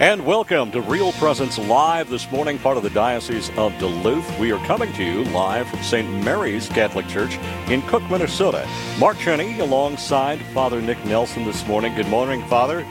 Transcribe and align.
And 0.00 0.24
welcome 0.24 0.70
to 0.70 0.80
Real 0.80 1.10
Presence 1.14 1.58
Live 1.58 2.08
this 2.08 2.30
morning, 2.30 2.56
part 2.60 2.76
of 2.76 2.84
the 2.84 2.90
Diocese 2.90 3.50
of 3.56 3.76
Duluth. 3.80 4.38
We 4.38 4.52
are 4.52 4.64
coming 4.64 4.92
to 4.92 5.02
you 5.02 5.24
live 5.24 5.68
from 5.68 5.82
St. 5.82 6.08
Mary's 6.24 6.68
Catholic 6.68 7.08
Church 7.08 7.36
in 7.68 7.82
Cook, 7.82 8.08
Minnesota. 8.08 8.64
Mark 9.00 9.18
Cheney 9.18 9.58
alongside 9.58 10.40
Father 10.54 10.80
Nick 10.80 11.04
Nelson 11.04 11.44
this 11.44 11.66
morning. 11.66 11.96
Good 11.96 12.06
morning, 12.06 12.46
Father. 12.46 12.84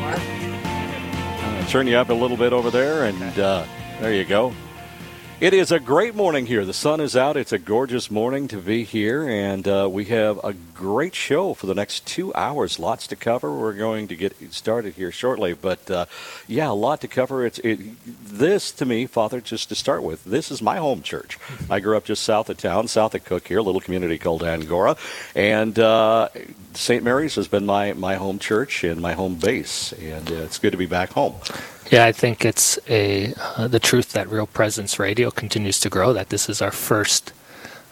Mark. 0.00 0.18
Uh, 0.18 1.66
turn 1.68 1.86
you 1.86 1.94
up 1.94 2.08
a 2.08 2.14
little 2.14 2.36
bit 2.36 2.52
over 2.52 2.72
there, 2.72 3.04
and 3.04 3.38
uh, 3.38 3.64
there 4.00 4.12
you 4.12 4.24
go. 4.24 4.52
It 5.38 5.54
is 5.54 5.70
a 5.70 5.78
great 5.78 6.16
morning 6.16 6.46
here. 6.46 6.64
The 6.64 6.74
sun 6.74 7.00
is 7.00 7.16
out. 7.16 7.36
It's 7.36 7.52
a 7.52 7.60
gorgeous 7.60 8.10
morning 8.10 8.48
to 8.48 8.56
be 8.56 8.82
here, 8.82 9.28
and 9.28 9.68
uh, 9.68 9.88
we 9.88 10.06
have 10.06 10.40
a 10.42 10.52
great 10.78 11.12
show 11.12 11.54
for 11.54 11.66
the 11.66 11.74
next 11.74 12.06
two 12.06 12.32
hours. 12.34 12.78
Lots 12.78 13.08
to 13.08 13.16
cover. 13.16 13.52
We're 13.52 13.72
going 13.72 14.06
to 14.08 14.14
get 14.14 14.54
started 14.54 14.94
here 14.94 15.10
shortly, 15.10 15.52
but 15.52 15.90
uh, 15.90 16.06
yeah, 16.46 16.70
a 16.70 16.72
lot 16.72 17.00
to 17.00 17.08
cover. 17.08 17.44
It's 17.44 17.58
it, 17.58 17.80
this 18.06 18.70
to 18.72 18.86
me, 18.86 19.06
Father. 19.06 19.40
Just 19.40 19.68
to 19.70 19.74
start 19.74 20.04
with, 20.04 20.24
this 20.24 20.52
is 20.52 20.62
my 20.62 20.76
home 20.76 21.02
church. 21.02 21.36
I 21.70 21.80
grew 21.80 21.96
up 21.96 22.04
just 22.04 22.22
south 22.22 22.48
of 22.48 22.58
town, 22.58 22.86
south 22.86 23.16
of 23.16 23.24
Cook 23.24 23.48
here, 23.48 23.58
a 23.58 23.62
little 23.62 23.80
community 23.80 24.18
called 24.18 24.44
Angora, 24.44 24.96
and 25.34 25.76
uh, 25.80 26.28
St. 26.74 27.02
Mary's 27.02 27.34
has 27.34 27.48
been 27.48 27.66
my 27.66 27.92
my 27.94 28.14
home 28.14 28.38
church 28.38 28.84
and 28.84 29.00
my 29.00 29.14
home 29.14 29.34
base, 29.34 29.92
and 29.94 30.30
uh, 30.30 30.36
it's 30.36 30.60
good 30.60 30.70
to 30.70 30.78
be 30.78 30.86
back 30.86 31.10
home. 31.10 31.34
Yeah, 31.90 32.04
I 32.04 32.12
think 32.12 32.44
it's 32.44 32.78
a 32.86 33.34
uh, 33.56 33.66
the 33.66 33.80
truth 33.80 34.12
that 34.12 34.30
Real 34.30 34.46
Presence 34.46 35.00
Radio 35.00 35.32
continues 35.32 35.80
to 35.80 35.88
grow. 35.88 36.12
That 36.12 36.28
this 36.28 36.48
is 36.48 36.62
our 36.62 36.70
first 36.70 37.32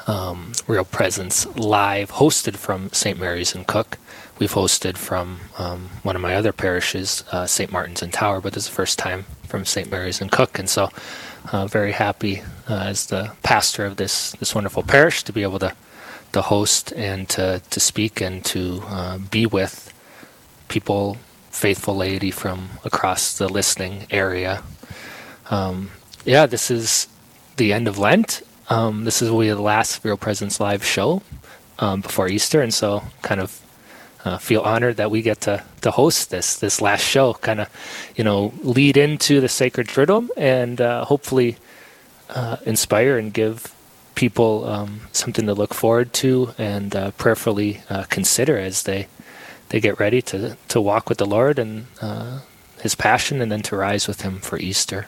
um, 0.06 0.52
Real 0.66 0.84
Presence 0.84 1.46
live, 1.56 2.12
hosted 2.12 2.56
from 2.56 2.90
St. 2.92 3.18
Mary's 3.18 3.54
and 3.54 3.66
Cook. 3.66 3.98
We've 4.38 4.52
hosted 4.52 4.96
from 4.96 5.40
um, 5.58 5.90
one 6.02 6.16
of 6.16 6.22
my 6.22 6.34
other 6.34 6.52
parishes, 6.52 7.24
uh, 7.32 7.46
St. 7.46 7.72
Martin's 7.72 8.02
and 8.02 8.12
Tower, 8.12 8.40
but 8.40 8.52
this 8.52 8.64
is 8.64 8.68
the 8.70 8.76
first 8.76 8.98
time 8.98 9.24
from 9.44 9.64
St. 9.64 9.90
Mary's 9.90 10.20
and 10.20 10.30
Cook, 10.30 10.58
and 10.58 10.68
so 10.68 10.90
uh, 11.52 11.66
very 11.66 11.92
happy 11.92 12.42
uh, 12.68 12.74
as 12.74 13.06
the 13.06 13.32
pastor 13.42 13.86
of 13.86 13.96
this 13.96 14.32
this 14.32 14.54
wonderful 14.54 14.82
parish 14.82 15.22
to 15.24 15.32
be 15.32 15.42
able 15.42 15.58
to 15.60 15.74
to 16.32 16.42
host 16.42 16.92
and 16.94 17.28
to 17.30 17.62
to 17.70 17.80
speak 17.80 18.20
and 18.20 18.44
to 18.44 18.82
uh, 18.88 19.18
be 19.18 19.46
with 19.46 19.92
people 20.68 21.16
faithful 21.50 21.96
laity 21.96 22.30
from 22.30 22.68
across 22.84 23.38
the 23.38 23.48
listening 23.48 24.06
area. 24.10 24.62
Um, 25.50 25.90
yeah, 26.24 26.46
this 26.46 26.70
is 26.70 27.06
the 27.56 27.72
end 27.72 27.88
of 27.88 27.98
Lent. 27.98 28.42
Um, 28.68 29.04
this 29.04 29.22
is 29.22 29.30
we 29.30 29.48
the 29.48 29.60
last 29.60 30.04
Real 30.04 30.16
Presence 30.16 30.58
live 30.58 30.84
show 30.84 31.22
um, 31.78 32.00
before 32.00 32.28
Easter, 32.28 32.62
and 32.62 32.74
so 32.74 33.04
kind 33.22 33.40
of 33.40 33.60
uh, 34.24 34.38
feel 34.38 34.62
honored 34.62 34.96
that 34.96 35.10
we 35.10 35.22
get 35.22 35.40
to 35.42 35.62
to 35.82 35.92
host 35.92 36.30
this 36.30 36.56
this 36.56 36.80
last 36.80 37.02
show. 37.02 37.34
Kind 37.34 37.60
of, 37.60 37.68
you 38.16 38.24
know, 38.24 38.52
lead 38.62 38.96
into 38.96 39.40
the 39.40 39.48
sacred 39.48 39.86
triduum 39.86 40.30
and 40.36 40.80
uh, 40.80 41.04
hopefully 41.04 41.58
uh, 42.30 42.56
inspire 42.66 43.18
and 43.18 43.32
give 43.32 43.72
people 44.16 44.64
um, 44.64 45.02
something 45.12 45.46
to 45.46 45.54
look 45.54 45.72
forward 45.72 46.12
to 46.14 46.52
and 46.58 46.96
uh, 46.96 47.10
prayerfully 47.12 47.82
uh, 47.88 48.02
consider 48.04 48.58
as 48.58 48.82
they 48.82 49.06
they 49.68 49.78
get 49.78 50.00
ready 50.00 50.20
to 50.22 50.56
to 50.68 50.80
walk 50.80 51.08
with 51.08 51.18
the 51.18 51.26
Lord 51.26 51.60
and 51.60 51.86
uh, 52.00 52.40
His 52.80 52.96
Passion, 52.96 53.40
and 53.40 53.52
then 53.52 53.62
to 53.62 53.76
rise 53.76 54.08
with 54.08 54.22
Him 54.22 54.40
for 54.40 54.58
Easter. 54.58 55.06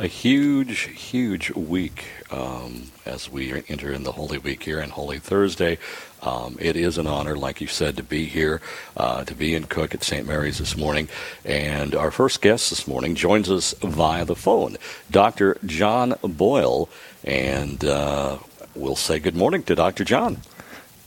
A 0.00 0.06
huge, 0.06 0.88
huge 0.98 1.50
week 1.50 2.06
um, 2.30 2.84
as 3.04 3.30
we 3.30 3.52
enter 3.68 3.92
in 3.92 4.02
the 4.02 4.12
Holy 4.12 4.38
Week 4.38 4.62
here 4.62 4.80
and 4.80 4.90
Holy 4.90 5.18
Thursday. 5.18 5.76
Um, 6.22 6.56
it 6.58 6.74
is 6.74 6.96
an 6.96 7.06
honor, 7.06 7.36
like 7.36 7.60
you 7.60 7.66
said, 7.66 7.98
to 7.98 8.02
be 8.02 8.24
here, 8.24 8.62
uh, 8.96 9.24
to 9.24 9.34
be 9.34 9.54
in 9.54 9.64
Cook 9.64 9.94
at 9.94 10.02
St. 10.02 10.26
Mary's 10.26 10.56
this 10.56 10.74
morning. 10.74 11.10
And 11.44 11.94
our 11.94 12.10
first 12.10 12.40
guest 12.40 12.70
this 12.70 12.88
morning 12.88 13.14
joins 13.14 13.50
us 13.50 13.74
via 13.82 14.24
the 14.24 14.34
phone, 14.34 14.78
Dr. 15.10 15.58
John 15.66 16.14
Boyle. 16.22 16.88
And 17.22 17.84
uh, 17.84 18.38
we'll 18.74 18.96
say 18.96 19.18
good 19.18 19.36
morning 19.36 19.64
to 19.64 19.74
Dr. 19.74 20.04
John. 20.04 20.38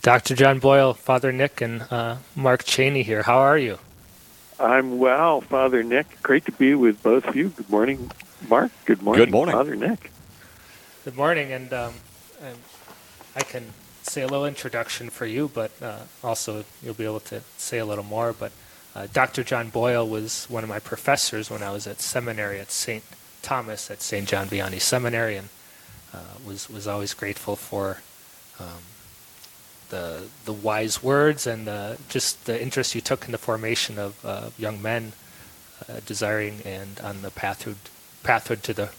Dr. 0.04 0.36
John 0.36 0.60
Boyle, 0.60 0.94
Father 0.94 1.32
Nick, 1.32 1.62
and 1.62 1.82
uh, 1.90 2.18
Mark 2.36 2.64
Cheney 2.64 3.02
here. 3.02 3.24
How 3.24 3.40
are 3.40 3.58
you? 3.58 3.80
I'm 4.60 5.00
well, 5.00 5.42
Father 5.42 5.82
Nick. 5.82 6.22
Great 6.22 6.46
to 6.46 6.52
be 6.52 6.76
with 6.76 7.02
both 7.02 7.26
of 7.26 7.36
you. 7.36 7.50
Good 7.50 7.72
morning, 7.72 8.12
Mark. 8.50 8.72
Good 8.86 9.02
morning, 9.02 9.26
Good 9.26 9.32
morning. 9.32 9.56
Father 9.56 9.76
Nick. 9.76 10.12
Good 11.04 11.16
morning, 11.16 11.52
and 11.52 11.74
um, 11.74 11.94
I 13.36 13.42
can 13.42 13.66
say 14.04 14.22
a 14.22 14.28
little 14.28 14.46
introduction 14.46 15.10
for 15.10 15.26
you, 15.26 15.50
but 15.54 15.72
uh, 15.82 16.00
also 16.24 16.66
you'll 16.82 16.94
be 16.94 17.06
able 17.06 17.20
to 17.22 17.42
say 17.58 17.80
a 17.80 17.86
little 17.86 18.04
more. 18.04 18.34
But 18.34 18.52
uh, 18.96 19.08
Dr. 19.12 19.44
John 19.44 19.70
Boyle 19.70 20.08
was 20.08 20.46
one 20.50 20.64
of 20.64 20.70
my 20.70 20.80
professors 20.80 21.50
when 21.50 21.64
I 21.64 21.72
was 21.72 21.88
at 21.88 22.00
seminary 22.00 22.60
at 22.60 22.72
St. 22.72 23.04
Thomas 23.42 23.92
at 23.92 24.02
St. 24.02 24.28
John 24.28 24.48
Vianney 24.48 24.80
Seminary, 24.80 25.36
and 25.36 25.50
uh, 26.14 26.18
was 26.46 26.70
was 26.70 26.88
always 26.88 27.14
grateful 27.14 27.56
for 27.56 28.00
um, 28.60 28.84
the 29.90 30.24
the 30.46 30.54
wise 30.54 31.04
words 31.04 31.46
and 31.48 31.68
uh, 31.68 31.96
just 32.10 32.46
the 32.46 32.62
interest 32.62 32.96
you 32.96 33.02
took 33.02 33.26
in 33.26 33.32
the 33.32 33.38
formation 33.38 34.00
of 34.00 34.26
uh, 34.26 34.50
young 34.58 34.82
men 34.82 35.14
uh, 35.90 36.00
desiring 36.06 36.62
and 36.66 37.00
on 37.02 37.22
the 37.22 37.32
pathway 37.32 37.76
pathway 38.24 38.56
to 38.58 38.74
the 38.74 38.90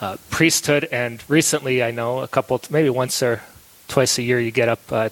uh, 0.00 0.16
priesthood. 0.30 0.88
And 0.92 1.22
recently, 1.28 1.82
I 1.82 1.90
know 1.90 2.20
a 2.20 2.28
couple, 2.28 2.60
maybe 2.70 2.90
once 2.90 3.22
or 3.22 3.42
twice 3.88 4.18
a 4.18 4.22
year, 4.22 4.40
you 4.40 4.50
get 4.50 4.68
up 4.68 4.80
uh, 4.90 5.10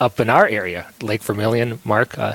up 0.00 0.18
in 0.18 0.28
our 0.28 0.46
area, 0.46 0.86
Lake 1.00 1.22
Vermilion. 1.22 1.78
Mark, 1.84 2.18
uh, 2.18 2.34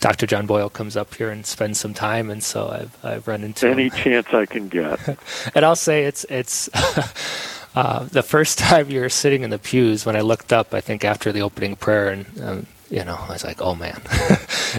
Dr. 0.00 0.26
John 0.26 0.46
Boyle 0.46 0.68
comes 0.68 0.96
up 0.96 1.14
here 1.14 1.30
and 1.30 1.46
spends 1.46 1.80
some 1.80 1.94
time, 1.94 2.28
and 2.30 2.42
so 2.42 2.68
I've 2.68 3.04
I've 3.04 3.28
run 3.28 3.42
into 3.44 3.68
any 3.68 3.84
him. 3.84 3.90
chance 3.90 4.26
I 4.34 4.46
can 4.46 4.68
get. 4.68 4.98
and 5.54 5.64
I'll 5.64 5.76
say 5.76 6.04
it's 6.04 6.24
it's. 6.28 6.68
Uh, 7.74 8.04
the 8.04 8.22
first 8.22 8.58
time 8.58 8.90
you 8.90 9.00
were 9.00 9.08
sitting 9.08 9.44
in 9.44 9.48
the 9.48 9.58
pews, 9.58 10.04
when 10.04 10.14
I 10.14 10.20
looked 10.20 10.52
up, 10.52 10.74
I 10.74 10.82
think 10.82 11.06
after 11.06 11.32
the 11.32 11.40
opening 11.40 11.74
prayer, 11.74 12.10
and 12.10 12.26
um, 12.42 12.66
you 12.90 13.02
know, 13.02 13.16
I 13.18 13.32
was 13.32 13.44
like, 13.44 13.62
"Oh 13.62 13.74
man, 13.74 13.98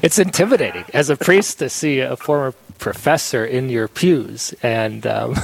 it's 0.03 0.19
intimidating 0.19 0.85
as 0.93 1.09
a 1.09 1.17
priest 1.17 1.57
to 1.57 1.69
see 1.69 2.01
a 2.01 2.16
former 2.16 2.53
professor 2.79 3.45
in 3.45 3.69
your 3.69 3.88
pews 3.88 4.53
and 4.63 5.06
um, 5.07 5.35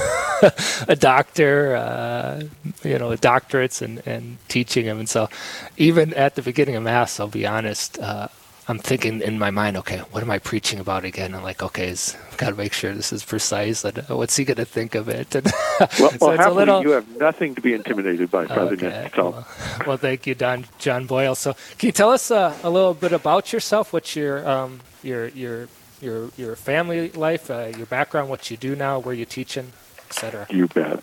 a 0.88 0.96
doctor, 0.96 1.76
uh, 1.76 2.42
you 2.82 2.98
know, 2.98 3.10
doctorates 3.10 3.82
and, 3.82 4.06
and 4.06 4.38
teaching 4.48 4.86
them." 4.86 4.98
And 4.98 5.08
so, 5.08 5.28
even 5.76 6.14
at 6.14 6.34
the 6.34 6.42
beginning 6.42 6.76
of 6.76 6.82
mass, 6.82 7.20
I'll 7.20 7.28
be 7.28 7.46
honest, 7.46 7.98
uh, 7.98 8.28
I'm 8.70 8.78
thinking 8.78 9.20
in 9.20 9.36
my 9.36 9.50
mind, 9.50 9.76
okay, 9.78 9.98
what 10.12 10.22
am 10.22 10.30
I 10.30 10.38
preaching 10.38 10.78
about 10.78 11.04
again? 11.04 11.34
I'm 11.34 11.42
like, 11.42 11.60
okay, 11.60 11.90
I've 11.90 12.36
got 12.36 12.50
to 12.50 12.54
make 12.54 12.72
sure 12.72 12.94
this 12.94 13.12
is 13.12 13.24
precise. 13.24 13.84
And 13.84 13.98
uh, 13.98 14.16
what's 14.16 14.36
he 14.36 14.44
going 14.44 14.58
to 14.58 14.64
think 14.64 14.94
of 14.94 15.08
it? 15.08 15.34
And 15.40 15.50
well, 15.98 16.10
so 16.10 16.16
well 16.20 16.30
it's 16.32 16.46
a 16.46 16.50
little. 16.50 16.82
you 16.82 16.90
have 16.90 17.08
nothing 17.16 17.56
to 17.56 17.60
be 17.60 17.74
intimidated 17.74 18.30
by, 18.30 18.46
Father 18.46 18.74
Okay, 18.74 19.10
Well, 19.16 19.46
well, 19.86 19.96
thank 19.96 20.26
you, 20.26 20.36
Don 20.36 20.66
John 20.78 21.06
Boyle. 21.06 21.34
So, 21.34 21.54
can 21.78 21.86
you 21.88 21.92
tell 21.92 22.10
us 22.10 22.30
uh, 22.30 22.54
a 22.62 22.70
little 22.70 22.94
bit 22.94 23.12
about 23.12 23.52
yourself? 23.52 23.92
What's 23.92 24.14
your 24.14 24.46
um, 24.48 24.80
your 25.02 25.28
your 25.28 25.68
your 26.00 26.30
your 26.36 26.56
family 26.56 27.10
life, 27.10 27.50
uh, 27.50 27.70
your 27.76 27.86
background, 27.86 28.28
what 28.28 28.50
you 28.50 28.56
do 28.56 28.74
now, 28.76 28.98
where 28.98 29.14
you're 29.14 29.26
teaching, 29.26 29.72
etc. 30.06 30.46
you 30.50 30.66
bet. 30.68 31.02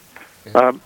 Um, 0.55 0.81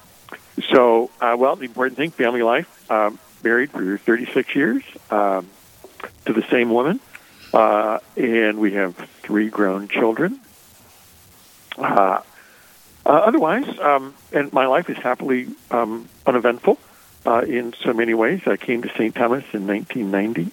so, 0.73 1.11
uh, 1.21 1.35
well, 1.37 1.55
the 1.55 1.65
important 1.65 1.97
thing, 1.97 2.11
family 2.11 2.41
life. 2.41 2.91
Um, 2.91 3.19
married 3.43 3.71
for 3.71 3.97
36 3.97 4.55
years 4.55 4.83
um, 5.09 5.47
to 6.25 6.33
the 6.33 6.43
same 6.43 6.69
woman, 6.69 6.99
uh, 7.53 7.99
and 8.15 8.59
we 8.59 8.73
have 8.73 8.95
three 9.21 9.49
grown 9.49 9.87
children. 9.87 10.39
Uh, 11.77 12.21
uh, 13.05 13.09
otherwise, 13.09 13.79
um, 13.79 14.13
and 14.31 14.53
my 14.53 14.67
life 14.67 14.89
is 14.89 14.97
happily 14.97 15.47
um, 15.71 16.07
uneventful 16.25 16.77
uh, 17.25 17.39
in 17.39 17.73
so 17.73 17.93
many 17.93 18.13
ways. 18.13 18.41
I 18.45 18.57
came 18.57 18.83
to 18.83 18.89
St. 18.89 19.15
Thomas 19.15 19.43
in 19.53 19.65
1990 19.65 20.51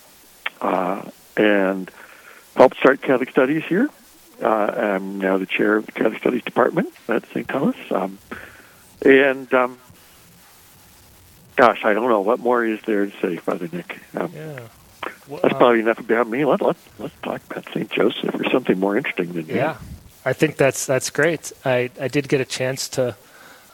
uh, 0.61 1.11
and 1.37 1.91
helped 2.59 2.77
start 2.77 3.01
Catholic 3.01 3.31
Studies 3.31 3.65
here. 3.65 3.89
Uh, 4.43 4.49
I'm 4.49 5.19
now 5.19 5.39
the 5.39 5.47
chair 5.47 5.77
of 5.77 5.87
the 5.87 5.93
Catholic 5.93 6.19
Studies 6.19 6.43
Department 6.43 6.93
at 7.09 7.25
St. 7.29 7.47
Thomas. 7.49 7.77
Um, 7.91 8.19
and 9.05 9.53
um, 9.55 9.79
gosh, 11.57 11.85
I 11.85 11.95
don't 11.95 12.09
know 12.09 12.21
what 12.21 12.41
more 12.41 12.65
is 12.65 12.81
there 12.85 13.07
to 13.07 13.13
say, 13.21 13.37
Father 13.37 13.69
Nick. 13.73 14.01
Um, 14.17 14.33
Yeah. 14.35 14.61
that's 15.29 15.55
probably 15.55 15.81
enough 15.81 16.01
about 16.01 16.29
me. 16.29 16.45
Let, 16.45 16.61
let, 16.61 16.77
let's 16.99 17.15
talk 17.23 17.41
about 17.49 17.65
St. 17.73 17.89
Joseph 17.91 18.35
or 18.35 18.51
something 18.51 18.79
more 18.79 18.97
interesting 18.97 19.33
than 19.33 19.47
you. 19.47 19.55
Yeah, 19.55 19.77
I 20.25 20.33
think 20.33 20.57
that's 20.57 20.85
that's 20.85 21.11
great. 21.11 21.53
I, 21.65 21.91
I 22.01 22.09
did 22.09 22.29
get 22.29 22.41
a 22.41 22.45
chance 22.45 22.89
to 22.91 23.17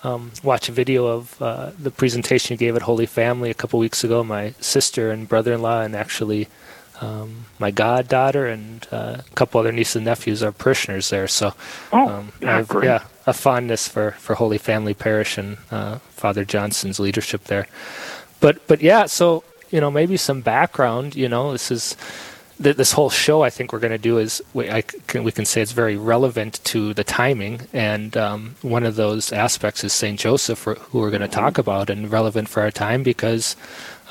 um, 0.02 0.30
watch 0.42 0.68
a 0.68 0.72
video 0.72 1.06
of 1.06 1.40
uh, 1.40 1.70
the 1.78 1.90
presentation 1.90 2.52
you 2.54 2.58
gave 2.58 2.76
at 2.76 2.82
Holy 2.82 3.06
Family 3.06 3.50
a 3.50 3.54
couple 3.54 3.78
weeks 3.78 4.04
ago. 4.04 4.22
My 4.22 4.52
sister 4.60 5.10
and 5.10 5.26
brother-in-law, 5.26 5.80
and 5.82 5.96
actually 5.96 6.48
um, 7.00 7.46
my 7.58 7.70
goddaughter 7.70 8.46
and 8.46 8.86
uh, 8.92 9.18
a 9.26 9.34
couple 9.34 9.60
other 9.60 9.72
nieces 9.72 9.96
and 9.96 10.04
nephews 10.04 10.42
are 10.42 10.52
parishioners 10.52 11.10
there. 11.10 11.26
So 11.28 11.54
Oh, 11.92 12.08
um, 12.08 12.32
yeah, 12.40 12.58
I've, 12.58 12.68
great. 12.68 12.84
yeah, 12.86 13.04
a 13.26 13.32
fondness 13.32 13.88
for, 13.88 14.12
for 14.12 14.34
Holy 14.34 14.58
Family 14.58 14.94
Parish 14.94 15.36
and 15.38 15.58
uh, 15.70 15.98
Father 16.10 16.44
Johnson's 16.44 17.00
leadership 17.00 17.44
there. 17.44 17.66
But 18.40 18.66
but 18.66 18.80
yeah, 18.82 19.06
so 19.06 19.42
you 19.70 19.80
know 19.80 19.90
maybe 19.90 20.16
some 20.16 20.40
background. 20.40 21.16
You 21.16 21.28
know, 21.28 21.52
this 21.52 21.70
is 21.70 21.96
th- 22.62 22.76
this 22.76 22.92
whole 22.92 23.10
show. 23.10 23.42
I 23.42 23.50
think 23.50 23.72
we're 23.72 23.78
going 23.80 23.90
to 23.92 23.98
do 23.98 24.18
is 24.18 24.42
we, 24.52 24.70
I 24.70 24.82
can, 24.82 25.24
we 25.24 25.32
can 25.32 25.44
say 25.46 25.62
it's 25.62 25.72
very 25.72 25.96
relevant 25.96 26.60
to 26.64 26.92
the 26.94 27.04
timing, 27.04 27.62
and 27.72 28.16
um, 28.16 28.56
one 28.62 28.84
of 28.84 28.96
those 28.96 29.32
aspects 29.32 29.82
is 29.82 29.92
Saint 29.92 30.20
Joseph, 30.20 30.62
who 30.64 31.00
we're 31.00 31.10
going 31.10 31.22
to 31.22 31.28
talk 31.28 31.56
about, 31.58 31.88
and 31.90 32.10
relevant 32.12 32.48
for 32.48 32.60
our 32.62 32.70
time 32.70 33.02
because 33.02 33.56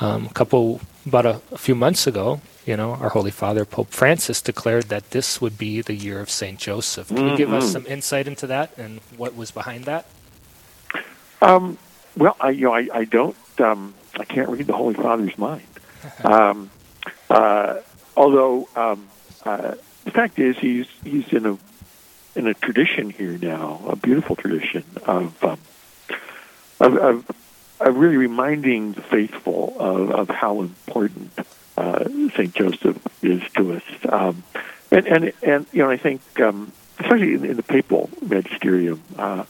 um, 0.00 0.26
a 0.26 0.32
couple 0.32 0.80
about 1.06 1.26
a, 1.26 1.40
a 1.52 1.58
few 1.58 1.74
months 1.74 2.06
ago. 2.06 2.40
You 2.66 2.76
know, 2.76 2.92
our 2.92 3.10
Holy 3.10 3.30
Father 3.30 3.64
Pope 3.64 3.90
Francis 3.90 4.40
declared 4.40 4.84
that 4.84 5.10
this 5.10 5.40
would 5.40 5.58
be 5.58 5.82
the 5.82 5.94
year 5.94 6.20
of 6.20 6.30
Saint 6.30 6.58
Joseph. 6.58 7.08
Can 7.08 7.28
you 7.28 7.36
give 7.36 7.52
us 7.52 7.70
some 7.70 7.86
insight 7.86 8.26
into 8.26 8.46
that 8.46 8.76
and 8.78 9.00
what 9.18 9.36
was 9.36 9.50
behind 9.50 9.84
that? 9.84 10.06
Um, 11.42 11.76
well, 12.16 12.36
I, 12.40 12.50
you 12.50 12.64
know, 12.64 12.74
I, 12.74 12.88
I 12.92 13.04
don't, 13.04 13.36
um, 13.58 13.92
I 14.18 14.24
can't 14.24 14.48
read 14.48 14.66
the 14.66 14.72
Holy 14.72 14.94
Father's 14.94 15.36
mind. 15.38 15.66
Um, 16.22 16.70
uh, 17.30 17.78
although 18.14 18.68
um, 18.76 19.08
uh, 19.46 19.74
the 20.04 20.10
fact 20.10 20.38
is, 20.38 20.58
he's 20.58 20.86
he's 21.02 21.32
in 21.32 21.46
a 21.46 21.58
in 22.36 22.46
a 22.46 22.52
tradition 22.52 23.08
here 23.08 23.38
now, 23.38 23.80
a 23.88 23.96
beautiful 23.96 24.36
tradition 24.36 24.84
of 25.06 25.42
um, 25.42 25.58
of, 26.78 26.96
of, 26.96 27.30
of 27.30 27.43
really 27.80 28.16
reminding 28.16 28.92
the 28.92 29.02
faithful 29.02 29.76
of, 29.78 30.10
of 30.10 30.28
how 30.28 30.60
important 30.60 31.32
uh, 31.76 32.04
Saint 32.36 32.54
Joseph 32.54 32.98
is 33.22 33.42
to 33.56 33.74
us. 33.74 33.82
Um, 34.08 34.42
and 34.90 35.06
and 35.06 35.32
and 35.42 35.66
you 35.72 35.82
know, 35.82 35.90
I 35.90 35.96
think 35.96 36.22
um, 36.40 36.72
especially 36.98 37.34
in, 37.34 37.44
in 37.44 37.56
the 37.56 37.62
papal 37.62 38.10
magisterium. 38.22 39.02
Uh, 39.18 39.44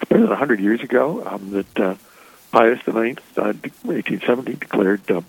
it's 0.00 0.08
better 0.08 0.22
than 0.22 0.30
100 0.30 0.60
years 0.60 0.80
ago 0.80 1.22
um, 1.24 1.50
that 1.50 1.80
uh, 1.80 1.94
Pius 2.50 2.80
IX, 2.80 3.22
uh, 3.36 3.54
1870, 3.82 4.54
declared 4.54 5.10
um, 5.10 5.24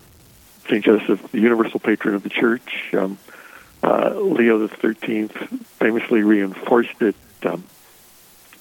St. 0.67 0.83
Joseph 0.83 1.31
the 1.31 1.39
universal 1.39 1.79
patron 1.79 2.15
of 2.15 2.23
the 2.23 2.29
Church. 2.29 2.93
Um, 2.93 3.17
uh, 3.83 4.15
Leo 4.15 4.67
XIII 4.67 5.27
famously 5.27 6.23
reinforced 6.23 7.01
it. 7.01 7.15
Um, 7.43 7.63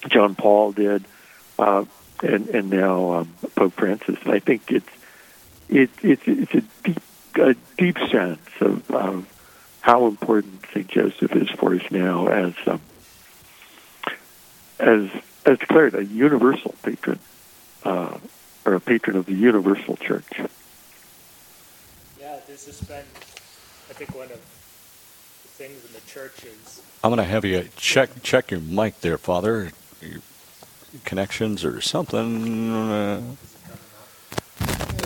John 0.08 0.34
Paul 0.34 0.72
did, 0.72 1.04
uh, 1.58 1.84
and 2.24 2.48
and 2.48 2.70
now 2.70 3.12
um, 3.12 3.34
Pope 3.54 3.74
Francis. 3.74 4.18
I 4.26 4.38
think 4.38 4.70
it's 4.70 4.90
it, 5.68 5.90
it's 6.02 6.22
it's 6.26 6.54
a 6.54 6.60
deep 6.82 7.02
a 7.36 7.54
deep 7.76 7.98
sense 8.10 8.48
of, 8.60 8.90
of 8.90 9.26
how 9.80 10.06
important 10.06 10.64
St. 10.72 10.88
Joseph 10.88 11.34
is 11.34 11.50
for 11.50 11.74
us 11.74 11.82
now 11.90 12.28
as 12.28 12.54
um, 12.66 12.80
as 14.78 15.10
as 15.46 15.58
declared 15.58 15.94
a 15.94 16.04
universal 16.04 16.74
patron, 16.82 17.18
uh, 17.84 18.16
or 18.64 18.74
a 18.74 18.80
patron 18.80 19.16
of 19.16 19.26
the 19.26 19.34
universal 19.34 19.96
church. 19.96 20.40
Yeah, 22.18 22.38
this 22.46 22.66
has 22.66 22.80
been, 22.80 23.04
I 23.90 23.92
think, 23.92 24.14
one 24.14 24.24
of 24.24 24.30
the 24.30 25.48
things 25.48 25.84
in 25.84 25.92
the 25.92 26.00
church 26.06 26.44
is 26.44 26.82
I'm 27.02 27.10
going 27.10 27.18
to 27.18 27.24
have 27.24 27.44
you 27.44 27.68
check 27.76 28.22
check 28.22 28.50
your 28.50 28.60
mic 28.60 29.00
there, 29.00 29.18
Father. 29.18 29.72
Your 31.04 31.08
connections 31.08 31.64
or 31.64 31.80
something. 31.80 32.72
Uh, 32.72 33.20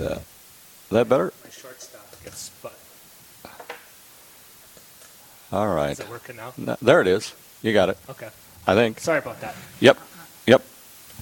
yeah. 0.00 0.18
that 0.90 1.08
better? 1.08 1.32
my 1.44 1.50
shortstop 1.50 2.24
gets 2.24 2.50
but 2.62 2.72
All 5.52 5.66
right. 5.68 5.90
Is 5.92 6.00
it 6.00 6.08
working 6.08 6.36
now? 6.36 6.52
No, 6.56 6.76
there 6.80 7.00
it 7.00 7.08
is. 7.08 7.34
You 7.62 7.72
got 7.72 7.88
it. 7.88 7.98
Okay. 8.10 8.28
I 8.66 8.74
think. 8.74 9.00
Sorry 9.00 9.18
about 9.18 9.40
that. 9.40 9.54
Yep. 9.80 9.98
Yep. 10.46 10.62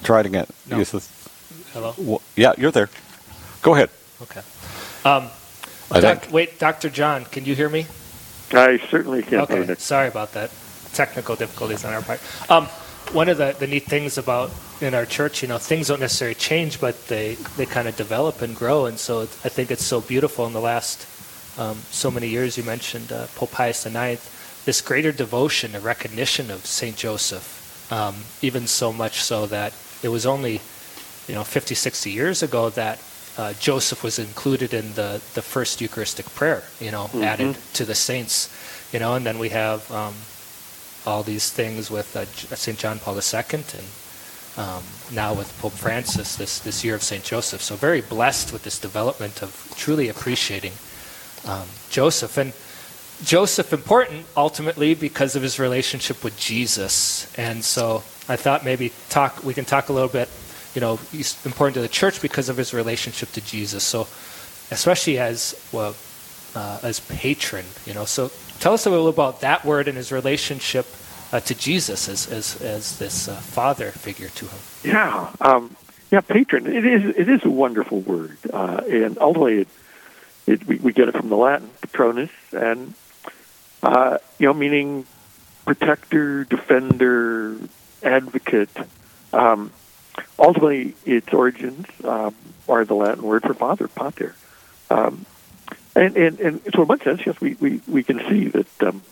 Try 0.03 0.21
it 0.21 0.27
again. 0.27 0.47
No. 0.69 0.79
Yes, 0.79 0.93
Hello? 1.73 1.93
w- 1.93 2.19
Yeah, 2.35 2.53
you're 2.59 2.71
there. 2.73 2.91
Go 3.63 3.75
ahead. 3.75 3.89
Okay. 4.23 4.41
Um, 5.05 5.29
I 5.91 6.01
doc- 6.01 6.21
think. 6.23 6.33
wait, 6.35 6.59
Dr. 6.59 6.91
John, 6.91 7.25
can 7.25 7.45
you 7.47 7.55
hear 7.55 7.69
me? 7.71 7.87
I 8.53 8.79
certainly 8.91 9.23
can. 9.23 9.41
Okay, 9.41 9.75
sorry 9.77 10.09
about 10.09 10.33
that. 10.35 10.51
Technical 10.93 11.35
difficulties 11.37 11.85
on 11.85 11.95
our 11.95 12.03
part. 12.03 12.21
Um, 12.51 12.69
one 13.13 13.29
of 13.29 13.39
the, 13.39 13.55
the 13.59 13.67
neat 13.67 13.85
things 13.85 14.19
about 14.19 14.51
in 14.81 14.95
our 14.95 15.07
church, 15.07 15.43
you 15.43 15.49
know, 15.49 15.59
things 15.59 15.89
don't 15.89 16.01
necessarily 16.01 16.35
change, 16.35 16.81
but 16.81 17.07
they, 17.09 17.35
they 17.57 17.67
kind 17.67 17.89
of 17.89 17.97
develop 17.97 18.43
and 18.43 18.55
grow. 18.55 18.87
And 18.87 18.99
so 18.99 19.23
I 19.23 19.49
think 19.49 19.71
it's 19.71 19.85
so 19.85 20.01
beautiful 20.01 20.47
in 20.47 20.53
the 20.53 20.61
last 20.61 21.07
um, 21.59 21.77
so 21.91 22.11
many 22.11 22.29
years. 22.29 22.59
You 22.59 22.65
mentioned 22.65 23.13
uh, 23.13 23.27
Pope 23.35 23.53
Pius 23.53 23.87
IX, 23.87 24.65
this 24.65 24.81
greater 24.81 25.13
devotion 25.13 25.75
and 25.75 25.85
recognition 25.85 26.51
of 26.51 26.67
St. 26.67 26.97
Joseph, 26.97 27.93
um, 27.93 28.17
even 28.43 28.67
so 28.67 28.93
much 28.93 29.23
so 29.23 29.47
that 29.47 29.73
it 30.03 30.09
was 30.09 30.27
only, 30.27 30.61
you 31.29 31.35
know, 31.35 31.45
50, 31.45 31.75
60 31.75 32.11
years 32.11 32.43
ago 32.43 32.71
that 32.71 33.01
uh, 33.39 33.53
Joseph 33.55 34.03
was 34.03 34.19
included 34.19 34.75
in 34.75 34.95
the, 34.95 35.21
the 35.35 35.43
first 35.43 35.81
Eucharistic 35.81 36.27
prayer, 36.35 36.65
you 36.81 36.91
know, 36.91 37.11
added 37.15 37.57
to 37.75 37.85
the 37.85 37.95
saints, 37.95 38.51
you 38.93 38.99
know, 38.99 39.15
and 39.15 39.27
then 39.27 39.39
we 39.39 39.51
have 39.51 39.91
um, 39.93 40.15
all 41.07 41.23
these 41.23 41.51
things 41.51 41.91
with 41.91 42.17
uh, 42.17 42.25
St. 42.57 42.79
John 42.79 42.99
Paul 42.99 43.15
II 43.15 43.41
and 43.53 43.85
um, 44.57 44.83
now 45.13 45.35
with 45.35 45.57
Pope 45.61 45.73
Francis 45.73 46.37
this, 46.37 46.59
this 46.61 46.83
year 46.83 46.95
of 46.95 47.03
St. 47.03 47.23
Joseph. 47.23 47.61
So 47.61 47.77
very 47.77 48.01
blessed 48.01 48.53
with 48.53 48.63
this 48.63 48.79
development 48.79 49.43
of 49.43 49.73
truly 49.77 50.09
appreciating 50.09 50.73
um, 51.47 51.67
Joseph. 51.91 52.39
And 52.39 52.53
Joseph 53.23 53.73
important 53.73 54.27
ultimately 54.37 54.95
because 54.95 55.37
of 55.37 55.43
his 55.43 55.59
relationship 55.59 56.25
with 56.25 56.39
Jesus. 56.39 57.33
And 57.39 57.65
so 57.65 58.03
I 58.29 58.37
thought 58.37 58.65
maybe 58.65 58.93
talk 59.09 59.45
we 59.45 59.55
can 59.55 59.65
talk 59.65 59.89
a 59.89 59.93
little 59.93 60.09
bit, 60.09 60.29
you 60.75 60.81
know, 60.81 60.97
he's 61.13 61.45
important 61.47 61.75
to 61.75 61.81
the 61.81 61.89
church 61.89 62.21
because 62.21 62.49
of 62.49 62.57
his 62.57 62.75
relationship 62.75 63.31
to 63.33 63.41
Jesus. 63.41 63.85
So 63.85 64.07
especially 64.71 65.19
as 65.19 65.55
well 65.73 65.95
uh, 66.55 66.81
as 66.83 67.01
patron, 67.01 67.65
you 67.85 67.95
know. 67.95 68.05
So 68.05 68.31
tell 68.61 68.75
us 68.75 68.87
a 68.87 68.91
little 68.91 69.09
about 69.09 69.41
that 69.41 69.65
word 69.65 69.89
and 69.89 69.97
his 69.97 70.13
relationship 70.13 70.87
uh, 71.33 71.41
to 71.41 71.55
Jesus 71.55 72.09
as 72.09 72.31
as, 72.31 72.61
as 72.63 72.99
this 72.99 73.29
uh, 73.29 73.37
father 73.37 73.91
figure 73.91 74.29
to 74.29 74.47
him. 74.47 74.59
Yeah, 74.85 75.33
um, 75.41 75.77
yeah, 76.11 76.21
patron. 76.21 76.67
It 76.67 76.85
is 76.85 77.17
it 77.17 77.29
is 77.29 77.45
a 77.45 77.51
wonderful 77.51 78.01
word, 78.01 78.39
uh, 78.53 78.83
and 78.89 79.19
ultimately, 79.19 79.63
it, 79.63 79.69
it 80.47 80.67
we, 80.67 80.77
we 80.77 80.93
get 80.93 81.09
it 81.09 81.17
from 81.17 81.29
the 81.29 81.37
Latin 81.37 81.71
patronus, 81.81 82.31
and 82.53 82.95
uh, 83.83 84.19
you 84.39 84.47
know, 84.47 84.55
meaning 84.55 85.07
protector, 85.65 86.45
defender, 86.45 87.57
advocate. 88.03 88.71
Um, 89.33 89.73
ultimately, 90.39 90.95
its 91.05 91.33
origins 91.33 91.87
um, 92.05 92.35
are 92.69 92.85
the 92.85 92.95
Latin 92.95 93.23
word 93.23 93.43
for 93.43 93.55
father, 93.55 93.89
pater. 93.89 94.35
Um, 94.91 95.27
and, 95.97 96.17
and, 96.17 96.41
and 96.41 96.61
so, 96.75 96.83
in 96.83 96.89
one 96.89 97.01
sense, 97.01 97.23
yes, 97.25 97.41
we, 97.41 97.55
we, 97.55 97.81
we 97.89 98.03
can 98.03 98.19
see 98.29 98.49
that 98.49 98.83
um, 98.83 99.03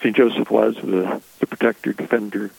St. 0.00 0.14
Joseph 0.14 0.50
was 0.50 0.74
the, 0.74 1.22
the 1.38 1.46
protector, 1.46 1.92
defender 1.92 2.50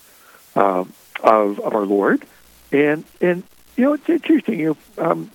um, 0.56 0.94
of, 1.22 1.60
of 1.60 1.76
our 1.76 1.86
Lord. 1.86 2.26
And, 2.72 3.04
and 3.20 3.44
you 3.76 3.84
know, 3.84 3.94
it's 3.94 4.08
interesting, 4.08 4.60
you 4.60 4.78
know, 4.98 5.06
um, 5.06 5.32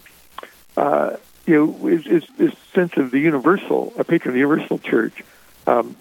uh, 0.79 1.17
you 1.47 1.55
know, 1.55 1.89
is, 1.89 2.07
is 2.07 2.25
this 2.39 2.55
sense 2.75 2.97
of 2.97 3.11
the 3.11 3.19
universal, 3.19 3.93
a 3.99 4.05
patron 4.05 4.31
of 4.31 4.35
the 4.35 4.41
universal 4.41 4.79
church. 4.79 5.23
Um, 5.67 5.95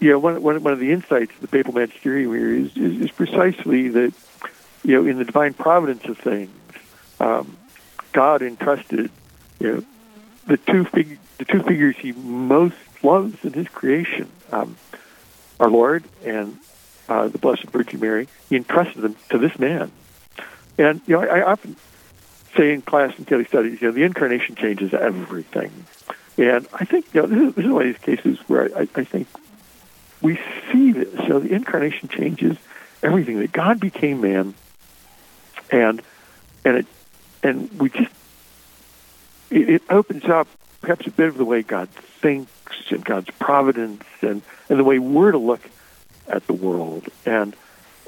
you 0.00 0.10
know, 0.10 0.18
one, 0.18 0.42
one, 0.42 0.60
one 0.60 0.72
of 0.72 0.80
the 0.80 0.90
insights 0.90 1.32
of 1.36 1.40
the 1.40 1.48
papal 1.48 1.72
magisterium 1.72 2.34
here 2.34 2.52
is, 2.52 2.76
is, 2.76 3.02
is 3.02 3.10
precisely 3.12 3.88
that, 3.90 4.12
you 4.82 4.96
know, 4.96 5.08
in 5.08 5.18
the 5.18 5.24
divine 5.24 5.54
providence 5.54 6.04
of 6.06 6.18
things, 6.18 6.50
um, 7.20 7.56
God 8.12 8.42
entrusted, 8.42 9.10
you 9.60 9.72
know, 9.72 9.84
the 10.46 10.56
two 10.56 10.84
fig- 10.84 11.18
the 11.38 11.44
two 11.44 11.62
figures 11.62 11.96
he 11.96 12.12
most 12.12 12.76
loves 13.02 13.44
in 13.44 13.52
his 13.52 13.68
creation, 13.68 14.28
um, 14.50 14.76
our 15.58 15.68
Lord 15.70 16.04
and 16.24 16.58
uh, 17.08 17.28
the 17.28 17.38
Blessed 17.38 17.64
Virgin 17.64 18.00
Mary. 18.00 18.28
He 18.48 18.56
entrusted 18.56 19.02
them 19.02 19.16
to 19.30 19.38
this 19.38 19.58
man, 19.58 19.90
and 20.78 21.00
you 21.06 21.16
know, 21.16 21.22
I, 21.22 21.38
I 21.38 21.42
often 21.42 21.76
say 22.56 22.72
in 22.72 22.82
class 22.82 23.16
and 23.16 23.26
daily 23.26 23.44
studies, 23.44 23.80
you 23.80 23.88
know, 23.88 23.92
the 23.92 24.04
incarnation 24.04 24.54
changes 24.54 24.92
everything, 24.94 25.72
and 26.36 26.66
I 26.72 26.84
think 26.84 27.06
you 27.12 27.22
know 27.22 27.26
this 27.26 27.48
is, 27.48 27.54
this 27.54 27.64
is 27.64 27.70
one 27.70 27.88
of 27.88 27.94
these 27.94 28.04
cases 28.16 28.38
where 28.48 28.76
I, 28.76 28.88
I 28.94 29.04
think 29.04 29.28
we 30.20 30.38
see 30.70 30.92
this. 30.92 31.26
So 31.26 31.40
the 31.40 31.52
incarnation 31.52 32.08
changes 32.08 32.56
everything. 33.02 33.38
That 33.40 33.52
God 33.52 33.80
became 33.80 34.20
man, 34.20 34.54
and 35.70 36.02
and 36.64 36.76
it 36.78 36.86
and 37.42 37.70
we 37.80 37.90
just 37.90 38.10
it, 39.52 39.68
it 39.68 39.82
opens 39.90 40.24
up 40.24 40.48
perhaps 40.80 41.06
a 41.06 41.10
bit 41.10 41.28
of 41.28 41.36
the 41.36 41.44
way 41.44 41.62
God 41.62 41.88
thinks 41.88 42.50
and 42.90 43.04
God's 43.04 43.30
providence 43.38 44.04
and, 44.20 44.42
and 44.68 44.78
the 44.78 44.84
way 44.84 44.98
we're 44.98 45.32
to 45.32 45.38
look 45.38 45.60
at 46.28 46.46
the 46.46 46.52
world. 46.52 47.08
And 47.24 47.54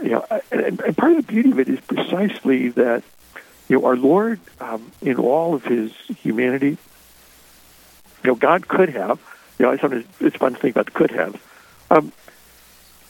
you 0.02 0.10
know, 0.10 0.26
and, 0.50 0.80
and 0.80 0.96
part 0.96 1.12
of 1.12 1.18
the 1.18 1.32
beauty 1.32 1.50
of 1.52 1.60
it 1.60 1.68
is 1.68 1.80
precisely 1.80 2.70
that 2.70 3.04
you 3.68 3.78
know 3.78 3.86
our 3.86 3.96
Lord, 3.96 4.40
um, 4.60 4.90
in 5.00 5.16
all 5.16 5.54
of 5.54 5.64
His 5.64 5.92
humanity, 6.22 6.76
you 8.24 8.30
know, 8.30 8.34
God 8.34 8.66
could 8.66 8.88
have. 8.90 9.20
You 9.58 9.66
know, 9.66 9.76
sometimes 9.76 10.04
it's 10.20 10.36
fun 10.36 10.54
to 10.54 10.60
think 10.60 10.74
about 10.74 10.86
the 10.86 10.92
could 10.92 11.12
have. 11.12 11.40
Um, 11.90 12.12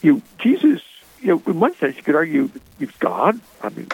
you 0.01 0.13
know, 0.13 0.21
Jesus, 0.37 0.81
you 1.21 1.29
know, 1.29 1.41
in 1.47 1.59
one 1.59 1.75
sense, 1.75 1.97
you 1.97 2.03
could 2.03 2.15
argue 2.15 2.51
he's 2.77 2.91
God. 2.99 3.39
I 3.63 3.69
mean, 3.69 3.87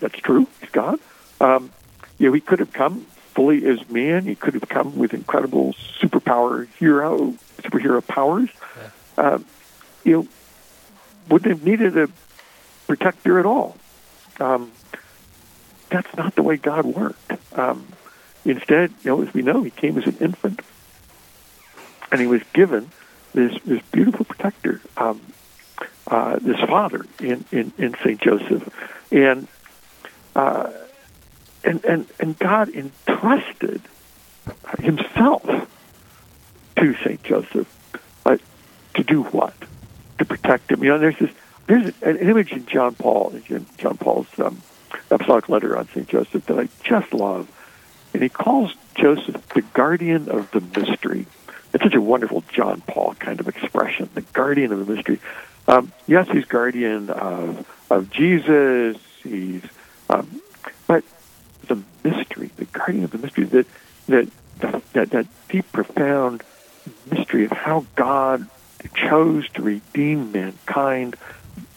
that's 0.00 0.18
true. 0.20 0.46
He's 0.60 0.70
God. 0.70 0.98
Um, 1.40 1.70
you 2.18 2.28
know, 2.28 2.32
he 2.32 2.40
could 2.40 2.60
have 2.60 2.72
come 2.72 3.06
fully 3.38 3.64
as 3.66 3.88
man. 3.88 4.24
He 4.24 4.34
could 4.34 4.54
have 4.54 4.68
come 4.68 4.98
with 4.98 5.14
incredible 5.14 5.72
superpower 6.00 6.66
hero, 6.80 7.34
superhero 7.58 8.04
powers. 8.04 8.50
Yeah. 8.76 9.24
Um, 9.24 9.44
you 10.02 10.12
know, 10.12 10.28
wouldn't 11.28 11.48
have 11.48 11.64
needed 11.64 11.96
a 11.96 12.08
protector 12.88 13.38
at 13.38 13.46
all. 13.46 13.76
Um, 14.40 14.72
that's 15.88 16.16
not 16.16 16.34
the 16.34 16.42
way 16.42 16.56
God 16.56 16.84
worked. 16.84 17.30
Um, 17.56 17.86
instead, 18.44 18.92
you 19.04 19.10
know, 19.12 19.22
as 19.22 19.32
we 19.32 19.42
know, 19.42 19.62
he 19.62 19.70
came 19.70 19.96
as 19.98 20.06
an 20.06 20.16
infant, 20.20 20.60
and 22.10 22.20
he 22.20 22.26
was 22.26 22.42
given 22.52 22.90
this 23.34 23.56
this 23.64 23.82
beautiful 23.92 24.24
protector, 24.24 24.80
um, 24.96 25.20
uh, 26.08 26.40
this 26.40 26.58
father 26.58 27.06
in 27.20 27.44
in, 27.52 27.72
in 27.78 27.94
Saint 28.02 28.20
Joseph, 28.20 28.68
and 29.12 29.46
uh, 30.34 30.72
and 31.64 31.84
and 31.84 32.06
and 32.20 32.38
God 32.38 32.68
entrusted 32.70 33.82
Himself 34.78 35.44
to 36.76 36.94
Saint 37.04 37.22
Joseph 37.22 37.66
uh, 38.24 38.38
to 38.94 39.02
do 39.02 39.22
what? 39.24 39.54
To 40.18 40.24
protect 40.24 40.70
him. 40.70 40.82
You 40.82 40.90
know, 40.90 40.98
there's 40.98 41.18
this 41.18 41.30
there's 41.66 41.92
an 42.02 42.16
image 42.16 42.52
in 42.52 42.66
John 42.66 42.94
Paul, 42.94 43.34
in 43.48 43.66
John 43.76 43.98
Paul's 43.98 44.26
um, 44.38 44.62
apostolic 45.10 45.48
letter 45.48 45.76
on 45.76 45.86
St. 45.88 46.08
Joseph 46.08 46.46
that 46.46 46.58
I 46.58 46.68
just 46.82 47.12
love. 47.12 47.46
And 48.14 48.22
he 48.22 48.30
calls 48.30 48.74
Joseph 48.94 49.46
the 49.50 49.60
guardian 49.60 50.30
of 50.30 50.50
the 50.50 50.60
mystery. 50.60 51.26
It's 51.74 51.84
such 51.84 51.94
a 51.94 52.00
wonderful 52.00 52.42
John 52.50 52.80
Paul 52.80 53.14
kind 53.14 53.38
of 53.38 53.48
expression, 53.48 54.08
the 54.14 54.22
guardian 54.22 54.72
of 54.72 54.86
the 54.86 54.94
mystery. 54.94 55.20
Um, 55.66 55.92
yes, 56.06 56.26
he's 56.30 56.46
guardian 56.46 57.10
of, 57.10 57.68
of 57.90 58.10
Jesus. 58.10 58.96
He's, 59.22 59.62
um, 60.08 60.40
mystery, 62.10 62.50
the 62.56 62.64
guardian 62.66 63.04
of 63.04 63.10
the 63.10 63.18
mystery, 63.18 63.44
that, 63.44 63.66
that, 64.06 64.28
that, 64.92 65.10
that 65.10 65.26
deep, 65.48 65.70
profound 65.72 66.42
mystery 67.10 67.44
of 67.44 67.52
how 67.52 67.86
God 67.94 68.46
chose 68.94 69.48
to 69.50 69.62
redeem 69.62 70.32
mankind 70.32 71.16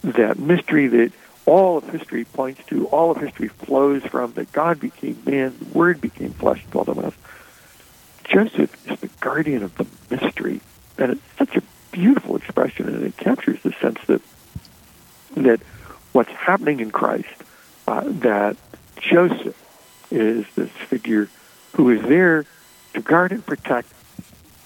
that 0.04 0.40
mystery 0.40 0.88
that 0.88 1.12
all 1.46 1.78
of 1.78 1.90
history 1.90 2.26
points 2.26 2.64
to, 2.68 2.88
all 2.88 3.12
of 3.12 3.18
history 3.18 3.48
flows 3.48 4.04
from, 4.04 4.34
that 4.34 4.52
God 4.52 4.80
became 4.80 5.22
man, 5.26 5.56
the 5.60 5.78
Word 5.78 6.00
became 6.00 6.32
flesh, 6.32 6.62
and 6.64 6.72
dwelt 6.72 6.88
among 6.88 7.06
us. 7.06 7.14
Joseph 8.26 8.90
is 8.90 9.00
the 9.00 9.10
guardian 9.20 9.64
of 9.64 9.76
the 9.76 9.86
mystery, 10.10 10.62
and 10.98 11.14
it's 11.14 11.22
such 11.38 11.56
a 11.58 11.64
beautiful 11.92 12.36
expression, 12.36 12.88
and 12.88 13.04
it 13.04 13.18
captures 13.18 13.62
the 13.64 13.74
sense 13.74 14.00
that 14.08 14.22
that 15.36 15.62
what's 16.12 16.30
happening 16.30 16.80
in 16.80 16.92
Christ, 16.92 17.30
uh, 17.88 18.04
that 18.06 18.58
Joseph 18.98 19.58
is 20.12 20.46
this 20.56 20.70
figure 20.70 21.30
who 21.74 21.90
is 21.90 22.02
there 22.04 22.46
to 22.94 23.02
guard 23.02 23.32
and 23.32 23.46
protect, 23.46 23.92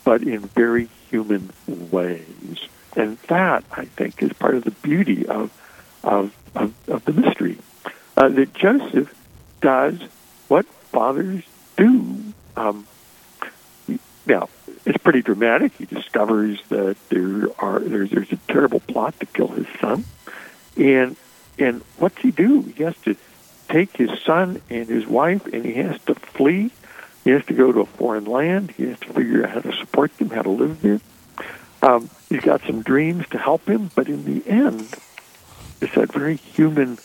but 0.04 0.24
in 0.24 0.40
very 0.40 0.90
human 1.10 1.52
ways. 1.68 2.60
And 2.96 3.18
that, 3.28 3.64
I 3.72 3.86
think, 3.86 4.22
is 4.24 4.34
part 4.34 4.56
of 4.56 4.64
the 4.64 4.72
beauty 4.72 5.28
of, 5.28 5.52
of, 6.04 6.36
of, 6.56 6.74
of 6.90 7.06
the 7.06 7.14
mystery. 7.14 7.58
Uh, 8.18 8.30
that 8.30 8.54
Joseph 8.54 9.14
does 9.62 10.00
what 10.48 10.66
fathers 10.66 11.44
do. 11.78 12.18
Um, 12.56 12.88
now, 14.26 14.50
it's 14.86 14.98
pretty 14.98 15.22
dramatic. 15.22 15.74
He 15.78 15.86
discovers 15.86 16.60
that 16.70 16.98
there 17.10 17.50
are 17.60 17.80
there's, 17.80 18.10
there's 18.10 18.32
a 18.32 18.38
terrible 18.48 18.80
plot 18.80 19.20
to 19.20 19.26
kill 19.26 19.50
his 19.50 19.68
son, 19.80 20.06
and 20.78 21.16
and 21.60 21.82
what's 21.98 22.20
he 22.20 22.32
do? 22.32 22.62
He 22.62 22.84
has 22.84 22.96
to 23.04 23.16
take 23.68 23.98
his 23.98 24.12
son 24.22 24.62
and 24.70 24.88
his 24.88 25.06
wife, 25.08 25.46
and 25.48 25.66
he 25.66 25.74
has 25.74 26.00
to 26.04 26.16
flee. 26.16 26.72
He 27.24 27.32
has 27.32 27.46
to 27.46 27.54
go 27.54 27.72
to 27.72 27.82
a 27.82 27.86
foreign 27.86 28.26
land. 28.26 28.72
He 28.72 28.86
has 28.88 29.00
to 29.02 29.14
figure 29.14 29.44
out 29.44 29.52
how 29.52 29.60
to 29.62 29.74
support 29.74 30.16
them, 30.18 30.30
how 30.30 30.44
to 30.44 30.50
live 30.50 30.82
there. 30.82 31.00
Um, 31.82 32.10
he's 32.30 32.42
got 32.42 32.62
some 32.62 32.82
dreams 32.82 33.28
to 33.30 33.38
help 33.38 33.68
him, 33.68 33.92
but 33.96 34.08
in 34.08 34.26
the 34.26 34.48
end, 34.50 34.94
it's 35.82 35.96
that 35.96 36.12
very 36.12 36.36
human 36.36 36.98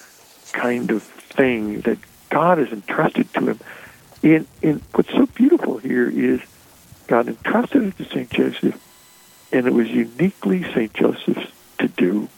kind 0.52 0.90
of 0.90 1.02
thing 1.02 1.80
that 1.82 1.98
God 2.28 2.58
has 2.58 2.72
entrusted 2.72 3.32
to 3.34 3.50
him. 3.50 3.60
And, 4.22 4.46
and 4.62 4.82
what's 4.92 5.10
so 5.10 5.26
beautiful 5.26 5.78
here 5.78 6.08
is 6.08 6.40
God 7.06 7.28
entrusted 7.28 7.82
it 7.82 7.98
to 7.98 8.04
St. 8.04 8.30
Joseph, 8.30 8.80
and 9.52 9.66
it 9.66 9.72
was 9.72 9.88
uniquely 9.88 10.62
St. 10.62 10.92
Joseph's 10.92 11.50
to 11.78 11.88
do. 11.88 12.28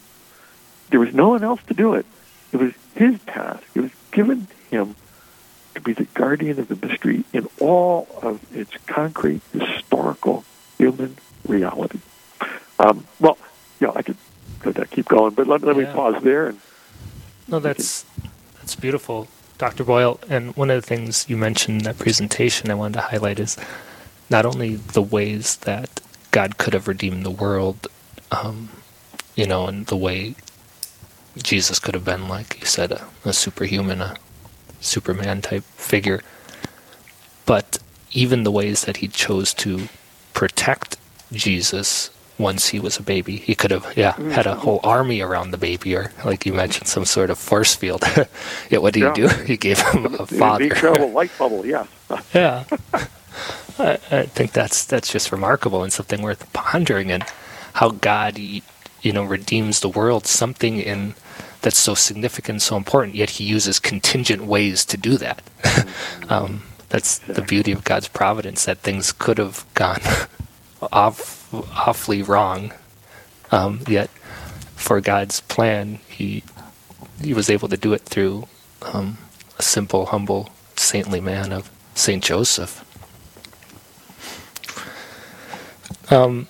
There 0.90 1.00
was 1.00 1.14
no 1.14 1.28
one 1.28 1.42
else 1.42 1.60
to 1.68 1.74
do 1.74 1.94
it. 1.94 2.06
It 2.52 2.56
was 2.58 2.72
his 2.94 3.20
task. 3.22 3.64
It 3.74 3.80
was 3.80 3.90
given 4.12 4.46
him 4.70 4.94
to 5.74 5.80
be 5.80 5.92
the 5.92 6.04
guardian 6.04 6.58
of 6.58 6.68
the 6.68 6.86
mystery 6.86 7.24
in 7.32 7.48
all 7.60 8.06
of 8.22 8.40
its 8.54 8.72
concrete, 8.86 9.40
historical, 9.52 10.44
human 10.78 11.16
reality. 11.46 11.98
Um, 12.78 13.06
well, 13.20 13.38
yeah, 13.80 13.92
I 13.94 14.02
could, 14.02 14.16
could 14.60 14.90
keep 14.90 15.08
going, 15.08 15.34
but 15.34 15.46
let, 15.46 15.62
let 15.62 15.76
yeah. 15.76 15.84
me 15.84 15.92
pause 15.92 16.22
there. 16.22 16.48
And 16.48 16.60
no, 17.48 17.58
that's 17.58 18.04
that's 18.56 18.76
beautiful, 18.76 19.28
Dr. 19.58 19.84
Boyle. 19.84 20.20
And 20.28 20.54
one 20.56 20.70
of 20.70 20.80
the 20.80 20.86
things 20.86 21.28
you 21.28 21.36
mentioned 21.36 21.78
in 21.78 21.84
that 21.84 21.98
presentation 21.98 22.70
I 22.70 22.74
wanted 22.74 22.94
to 22.94 23.00
highlight 23.00 23.40
is 23.40 23.56
not 24.30 24.46
only 24.46 24.76
the 24.76 25.02
ways 25.02 25.56
that 25.58 26.00
God 26.30 26.58
could 26.58 26.74
have 26.74 26.88
redeemed 26.88 27.24
the 27.24 27.30
world, 27.30 27.88
um, 28.30 28.68
you 29.34 29.46
know, 29.46 29.66
and 29.66 29.86
the 29.86 29.96
way 29.96 30.34
Jesus 31.36 31.78
could 31.78 31.94
have 31.94 32.04
been, 32.04 32.28
like 32.28 32.60
you 32.60 32.66
said, 32.66 32.92
a, 32.92 33.06
a 33.24 33.32
superhuman, 33.32 34.00
a 34.00 34.16
Superman 34.80 35.40
type 35.40 35.64
figure, 35.64 36.22
but 37.46 37.78
even 38.12 38.42
the 38.42 38.50
ways 38.50 38.84
that 38.84 38.98
he 38.98 39.08
chose 39.08 39.54
to 39.54 39.88
protect 40.34 40.96
Jesus 41.32 42.10
once 42.38 42.68
he 42.68 42.80
was 42.80 42.98
a 42.98 43.02
baby. 43.02 43.36
He 43.36 43.54
could 43.54 43.70
have, 43.70 43.92
yeah, 43.96 44.12
mm-hmm. 44.12 44.30
had 44.30 44.46
a 44.46 44.54
whole 44.54 44.80
army 44.82 45.20
around 45.20 45.50
the 45.50 45.58
baby, 45.58 45.94
or 45.94 46.12
like 46.24 46.44
you 46.44 46.52
mentioned, 46.52 46.88
some 46.88 47.04
sort 47.04 47.30
of 47.30 47.38
force 47.38 47.74
field. 47.74 48.02
yeah, 48.70 48.78
what 48.78 48.94
did 48.94 49.00
yeah. 49.00 49.14
he 49.14 49.20
do? 49.22 49.28
He 49.46 49.56
gave 49.56 49.80
him 49.80 50.14
a 50.18 50.26
father. 50.26 50.64
Incredible 50.64 51.10
light 51.10 51.30
bubble, 51.38 51.64
yeah. 51.64 51.86
yeah. 52.34 52.64
I, 53.78 53.98
I, 54.10 54.26
think 54.26 54.52
that's 54.52 54.84
that's 54.84 55.10
just 55.10 55.32
remarkable 55.32 55.82
and 55.82 55.92
something 55.92 56.20
worth 56.20 56.52
pondering. 56.52 57.10
And 57.10 57.24
how 57.74 57.90
God, 57.90 58.38
you 58.38 58.62
know, 59.04 59.24
redeems 59.24 59.80
the 59.80 59.88
world, 59.88 60.26
something 60.26 60.78
in 60.78 61.14
that's 61.62 61.78
so 61.78 61.94
significant, 61.94 62.62
so 62.62 62.76
important. 62.76 63.14
Yet 63.14 63.30
He 63.30 63.44
uses 63.44 63.78
contingent 63.78 64.44
ways 64.44 64.84
to 64.86 64.96
do 64.96 65.16
that. 65.18 65.42
Um, 66.28 66.62
that's 66.88 67.18
the 67.18 67.42
beauty 67.42 67.72
of 67.72 67.84
God's 67.84 68.08
providence. 68.08 68.64
That 68.64 68.78
things 68.78 69.12
could 69.12 69.38
have 69.38 69.66
gone 69.74 70.00
off 70.92 71.52
awfully 71.52 72.22
wrong. 72.22 72.72
Um, 73.50 73.80
yet, 73.86 74.08
for 74.76 75.00
God's 75.00 75.40
plan, 75.40 76.00
he 76.08 76.42
he 77.20 77.34
was 77.34 77.50
able 77.50 77.68
to 77.68 77.76
do 77.76 77.92
it 77.92 78.02
through 78.02 78.46
um, 78.82 79.18
a 79.58 79.62
simple, 79.62 80.06
humble, 80.06 80.50
saintly 80.76 81.20
man 81.20 81.52
of 81.52 81.70
Saint 81.94 82.24
Joseph. 82.24 82.84
Um, 86.10 86.48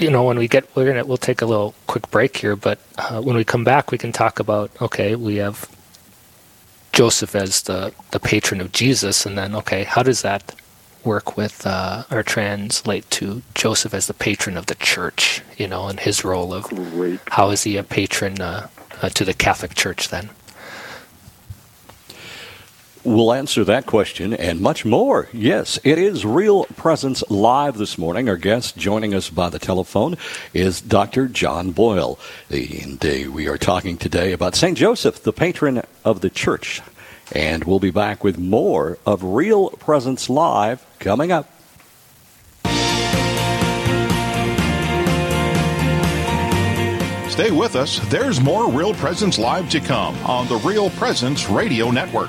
you 0.00 0.10
know, 0.10 0.24
when 0.24 0.38
we 0.38 0.48
get, 0.48 0.64
we're 0.74 0.86
gonna, 0.86 1.04
we'll 1.04 1.16
take 1.16 1.42
a 1.42 1.46
little 1.46 1.74
quick 1.86 2.10
break 2.10 2.36
here, 2.38 2.56
but 2.56 2.78
uh, 2.98 3.20
when 3.20 3.36
we 3.36 3.44
come 3.44 3.64
back, 3.64 3.90
we 3.90 3.98
can 3.98 4.12
talk 4.12 4.40
about. 4.40 4.70
Okay, 4.80 5.14
we 5.14 5.36
have 5.36 5.68
Joseph 6.92 7.34
as 7.34 7.62
the 7.62 7.92
the 8.10 8.20
patron 8.20 8.60
of 8.60 8.72
Jesus, 8.72 9.26
and 9.26 9.36
then 9.36 9.54
okay, 9.54 9.84
how 9.84 10.02
does 10.02 10.22
that 10.22 10.54
work 11.04 11.36
with 11.36 11.66
uh, 11.66 12.04
or 12.10 12.22
translate 12.22 13.08
to 13.10 13.42
Joseph 13.54 13.94
as 13.94 14.06
the 14.06 14.14
patron 14.14 14.56
of 14.56 14.66
the 14.66 14.74
church, 14.74 15.42
you 15.56 15.68
know, 15.68 15.88
and 15.88 16.00
his 16.00 16.24
role 16.24 16.52
of 16.52 16.64
Great. 16.64 17.20
how 17.28 17.50
is 17.50 17.62
he 17.62 17.76
a 17.76 17.82
patron 17.82 18.40
uh, 18.40 18.68
uh, 19.02 19.08
to 19.10 19.24
the 19.24 19.34
Catholic 19.34 19.74
Church 19.74 20.08
then? 20.08 20.30
We'll 23.02 23.32
answer 23.32 23.64
that 23.64 23.86
question 23.86 24.34
and 24.34 24.60
much 24.60 24.84
more. 24.84 25.26
Yes, 25.32 25.78
it 25.84 25.96
is 25.96 26.26
Real 26.26 26.64
Presence 26.64 27.24
Live 27.30 27.78
this 27.78 27.96
morning. 27.96 28.28
Our 28.28 28.36
guest 28.36 28.76
joining 28.76 29.14
us 29.14 29.30
by 29.30 29.48
the 29.48 29.58
telephone 29.58 30.18
is 30.52 30.82
Dr. 30.82 31.26
John 31.26 31.70
Boyle. 31.70 32.18
And 32.50 33.02
we 33.32 33.48
are 33.48 33.56
talking 33.56 33.96
today 33.96 34.32
about 34.32 34.54
St. 34.54 34.76
Joseph, 34.76 35.22
the 35.22 35.32
patron 35.32 35.82
of 36.04 36.20
the 36.20 36.28
church. 36.28 36.82
And 37.32 37.64
we'll 37.64 37.80
be 37.80 37.90
back 37.90 38.22
with 38.22 38.36
more 38.36 38.98
of 39.06 39.24
Real 39.24 39.70
Presence 39.70 40.28
Live 40.28 40.84
coming 40.98 41.32
up. 41.32 41.50
Stay 47.30 47.50
with 47.50 47.76
us. 47.76 47.98
There's 48.10 48.42
more 48.42 48.70
Real 48.70 48.92
Presence 48.92 49.38
Live 49.38 49.70
to 49.70 49.80
come 49.80 50.14
on 50.26 50.46
the 50.48 50.56
Real 50.56 50.90
Presence 50.90 51.48
Radio 51.48 51.90
Network. 51.90 52.28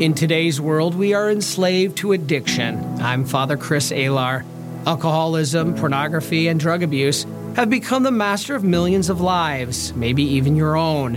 In 0.00 0.14
today's 0.14 0.60
world, 0.60 0.94
we 0.94 1.12
are 1.12 1.28
enslaved 1.28 1.96
to 1.96 2.12
addiction. 2.12 2.78
I'm 3.00 3.24
Father 3.24 3.56
Chris 3.56 3.90
Alar. 3.90 4.44
Alcoholism, 4.86 5.74
pornography, 5.74 6.46
and 6.46 6.60
drug 6.60 6.84
abuse 6.84 7.26
have 7.56 7.68
become 7.68 8.04
the 8.04 8.12
master 8.12 8.54
of 8.54 8.62
millions 8.62 9.10
of 9.10 9.20
lives, 9.20 9.92
maybe 9.94 10.22
even 10.22 10.54
your 10.54 10.76
own. 10.76 11.16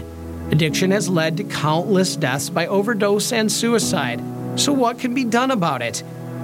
Addiction 0.50 0.89
has 0.89 1.07
led 1.07 1.38
to 1.38 1.43
countless 1.43 2.15
deaths 2.15 2.50
by 2.50 2.65
overdose 2.65 3.31
and 3.31 3.51
suicide. 3.51 4.19
So, 4.55 4.73
what 4.73 4.97
can 4.97 5.13
be 5.13 5.25
done 5.25 5.51
about 5.51 5.83
it? 5.83 6.01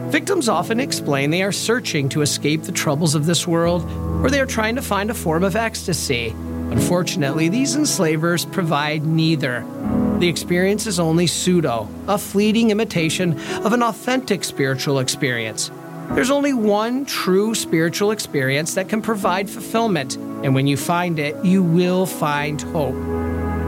Victims 0.09 0.47
often 0.47 0.79
explain 0.79 1.31
they 1.31 1.41
are 1.41 1.51
searching 1.51 2.07
to 2.09 2.21
escape 2.21 2.61
the 2.61 2.71
troubles 2.71 3.15
of 3.15 3.25
this 3.25 3.47
world, 3.47 3.83
or 4.23 4.29
they 4.29 4.39
are 4.39 4.45
trying 4.45 4.75
to 4.75 4.83
find 4.83 5.09
a 5.09 5.15
form 5.15 5.43
of 5.43 5.55
ecstasy. 5.55 6.35
Unfortunately, 6.69 7.49
these 7.49 7.75
enslavers 7.75 8.45
provide 8.45 9.07
neither. 9.07 9.65
The 10.19 10.27
experience 10.27 10.87
is 10.87 10.99
only 10.99 11.27
pseudo, 11.27 11.87
a 12.07 12.17
fleeting 12.17 12.71
imitation 12.71 13.39
of 13.63 13.73
an 13.73 13.83
authentic 13.83 14.43
spiritual 14.43 14.97
experience. 14.97 15.69
There's 16.11 16.31
only 16.31 16.53
one 16.53 17.05
true 17.05 17.53
spiritual 17.53 18.09
experience 18.09 18.73
that 18.73 18.89
can 18.89 19.03
provide 19.03 19.47
fulfillment, 19.47 20.15
and 20.15 20.55
when 20.55 20.65
you 20.65 20.75
find 20.75 21.19
it, 21.19 21.35
you 21.45 21.61
will 21.61 22.07
find 22.07 22.59
hope. 22.59 22.95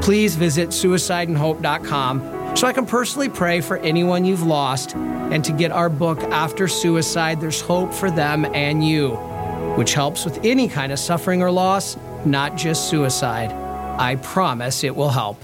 Please 0.01 0.35
visit 0.35 0.69
suicideandhope.com 0.69 2.55
so 2.57 2.65
I 2.65 2.73
can 2.73 2.87
personally 2.87 3.29
pray 3.29 3.61
for 3.61 3.77
anyone 3.77 4.25
you've 4.25 4.41
lost 4.41 4.95
and 4.95 5.45
to 5.45 5.51
get 5.51 5.71
our 5.71 5.89
book, 5.89 6.17
After 6.23 6.67
Suicide 6.67 7.39
There's 7.41 7.61
Hope 7.61 7.93
for 7.93 8.09
Them 8.09 8.45
and 8.55 8.83
You, 8.83 9.11
which 9.77 9.93
helps 9.93 10.25
with 10.25 10.43
any 10.43 10.67
kind 10.67 10.91
of 10.91 10.97
suffering 10.97 11.43
or 11.43 11.51
loss, 11.51 11.95
not 12.25 12.57
just 12.57 12.89
suicide. 12.89 13.51
I 13.99 14.15
promise 14.15 14.83
it 14.83 14.95
will 14.95 15.09
help. 15.09 15.43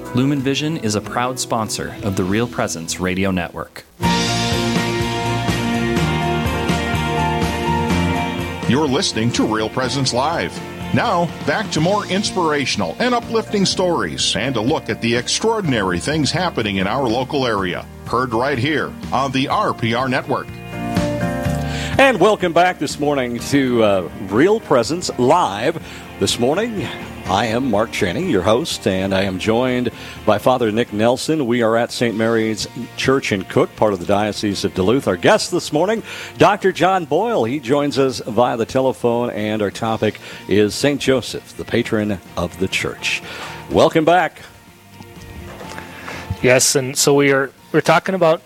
Lumen 0.13 0.41
Vision 0.41 0.75
is 0.75 0.95
a 0.95 0.99
proud 0.99 1.39
sponsor 1.39 1.95
of 2.03 2.17
the 2.17 2.23
Real 2.25 2.45
Presence 2.45 2.99
Radio 2.99 3.31
Network. 3.31 3.85
You're 8.69 8.89
listening 8.89 9.31
to 9.31 9.45
Real 9.45 9.69
Presence 9.69 10.13
Live. 10.13 10.53
Now, 10.93 11.27
back 11.47 11.71
to 11.71 11.79
more 11.79 12.05
inspirational 12.07 12.97
and 12.99 13.15
uplifting 13.15 13.65
stories 13.65 14.35
and 14.35 14.57
a 14.57 14.61
look 14.61 14.89
at 14.89 15.01
the 15.01 15.15
extraordinary 15.15 15.99
things 15.99 16.29
happening 16.29 16.75
in 16.75 16.87
our 16.87 17.07
local 17.07 17.47
area. 17.47 17.85
Heard 18.05 18.33
right 18.33 18.57
here 18.57 18.93
on 19.13 19.31
the 19.31 19.45
RPR 19.45 20.09
Network. 20.09 20.47
And 21.97 22.19
welcome 22.19 22.51
back 22.51 22.79
this 22.79 22.99
morning 22.99 23.39
to 23.39 23.81
uh, 23.81 24.09
Real 24.23 24.59
Presence 24.59 25.09
Live. 25.17 25.81
This 26.19 26.37
morning, 26.37 26.85
I 27.25 27.45
am 27.45 27.71
Mark 27.71 27.91
Channing, 27.91 28.29
your 28.29 28.41
host, 28.41 28.85
and 28.87 29.13
I 29.13 29.23
am 29.23 29.39
joined 29.39 29.91
by 30.25 30.37
Father 30.37 30.71
Nick 30.71 30.91
Nelson. 30.91 31.47
We 31.47 31.61
are 31.61 31.77
at 31.77 31.91
St. 31.91 32.15
Mary's 32.15 32.67
Church 32.97 33.31
in 33.31 33.43
Cook, 33.43 33.73
part 33.75 33.93
of 33.93 33.99
the 33.99 34.05
Diocese 34.05 34.65
of 34.65 34.73
Duluth. 34.73 35.07
Our 35.07 35.15
guest 35.15 35.51
this 35.51 35.71
morning, 35.71 36.03
Dr. 36.37 36.71
John 36.71 37.05
Boyle. 37.05 37.45
He 37.45 37.59
joins 37.59 37.97
us 37.97 38.19
via 38.19 38.57
the 38.57 38.65
telephone, 38.65 39.29
and 39.29 39.61
our 39.61 39.71
topic 39.71 40.19
is 40.47 40.75
St. 40.75 40.99
Joseph, 40.99 41.55
the 41.55 41.65
patron 41.65 42.19
of 42.35 42.59
the 42.59 42.67
church. 42.67 43.21
Welcome 43.69 44.03
back. 44.05 44.41
Yes, 46.41 46.75
and 46.75 46.97
so 46.97 47.13
we 47.13 47.31
are 47.31 47.51
we're 47.71 47.81
talking 47.81 48.15
about 48.15 48.41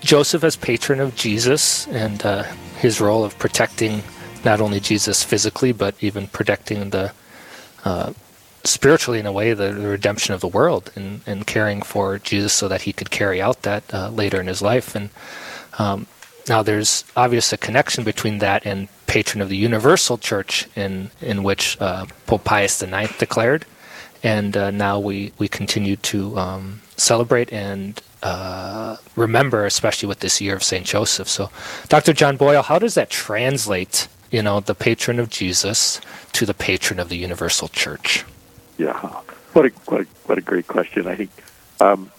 Joseph 0.00 0.44
as 0.44 0.56
patron 0.56 1.00
of 1.00 1.14
Jesus 1.14 1.86
and 1.88 2.24
uh, 2.26 2.42
his 2.78 3.00
role 3.00 3.24
of 3.24 3.38
protecting 3.38 4.02
not 4.44 4.60
only 4.60 4.80
Jesus 4.80 5.22
physically, 5.22 5.72
but 5.72 5.94
even 6.00 6.26
protecting 6.26 6.90
the 6.90 7.12
uh, 7.86 8.12
spiritually 8.64 9.20
in 9.20 9.26
a 9.26 9.32
way 9.32 9.54
the, 9.54 9.70
the, 9.72 9.86
redemption 9.86 10.34
of 10.34 10.40
the 10.40 10.48
world 10.48 10.90
and, 10.96 11.20
and 11.24 11.46
caring 11.46 11.80
for 11.82 12.18
Jesus 12.18 12.52
so 12.52 12.66
that 12.66 12.82
he 12.82 12.92
could 12.92 13.10
carry 13.10 13.40
out 13.40 13.62
that 13.62 13.82
uh, 13.94 14.10
later 14.10 14.40
in 14.40 14.48
his 14.48 14.60
life. 14.60 14.96
And 14.96 15.10
um, 15.78 16.08
now 16.48 16.64
there's 16.64 17.04
obvious 17.16 17.52
a 17.52 17.56
connection 17.56 18.02
between 18.02 18.38
that 18.40 18.66
and 18.66 18.88
patron 19.06 19.40
of 19.40 19.48
the 19.48 19.56
universal 19.56 20.18
church 20.18 20.66
in 20.74 21.10
in 21.20 21.44
which 21.44 21.80
uh, 21.80 22.06
Pope 22.26 22.42
Pius 22.42 22.82
IX 22.82 23.16
declared, 23.18 23.64
and 24.24 24.56
uh, 24.56 24.72
now 24.72 24.98
we 24.98 25.32
we 25.38 25.46
continue 25.46 25.94
to 26.10 26.36
um, 26.36 26.80
celebrate 26.96 27.52
and 27.52 28.02
uh, 28.22 28.96
remember, 29.14 29.64
especially 29.64 30.08
with 30.08 30.20
this 30.20 30.40
year 30.40 30.56
of 30.56 30.64
Saint 30.64 30.86
Joseph. 30.86 31.28
So, 31.28 31.50
Dr. 31.88 32.12
John 32.12 32.36
Boyle, 32.36 32.62
how 32.62 32.80
does 32.80 32.94
that 32.94 33.10
translate? 33.10 34.08
You 34.30 34.42
know, 34.42 34.60
the 34.60 34.74
patron 34.74 35.18
of 35.18 35.30
Jesus 35.30 36.00
to 36.32 36.46
the 36.46 36.54
patron 36.54 36.98
of 36.98 37.08
the 37.08 37.16
universal 37.16 37.68
church. 37.68 38.24
Yeah, 38.78 38.98
what 39.52 39.66
a 39.66 39.68
what 39.86 40.00
a, 40.02 40.04
what 40.26 40.38
a 40.38 40.42
great 40.42 40.66
question. 40.66 41.06
I 41.06 41.16
think 41.16 41.30
um, 41.80 42.10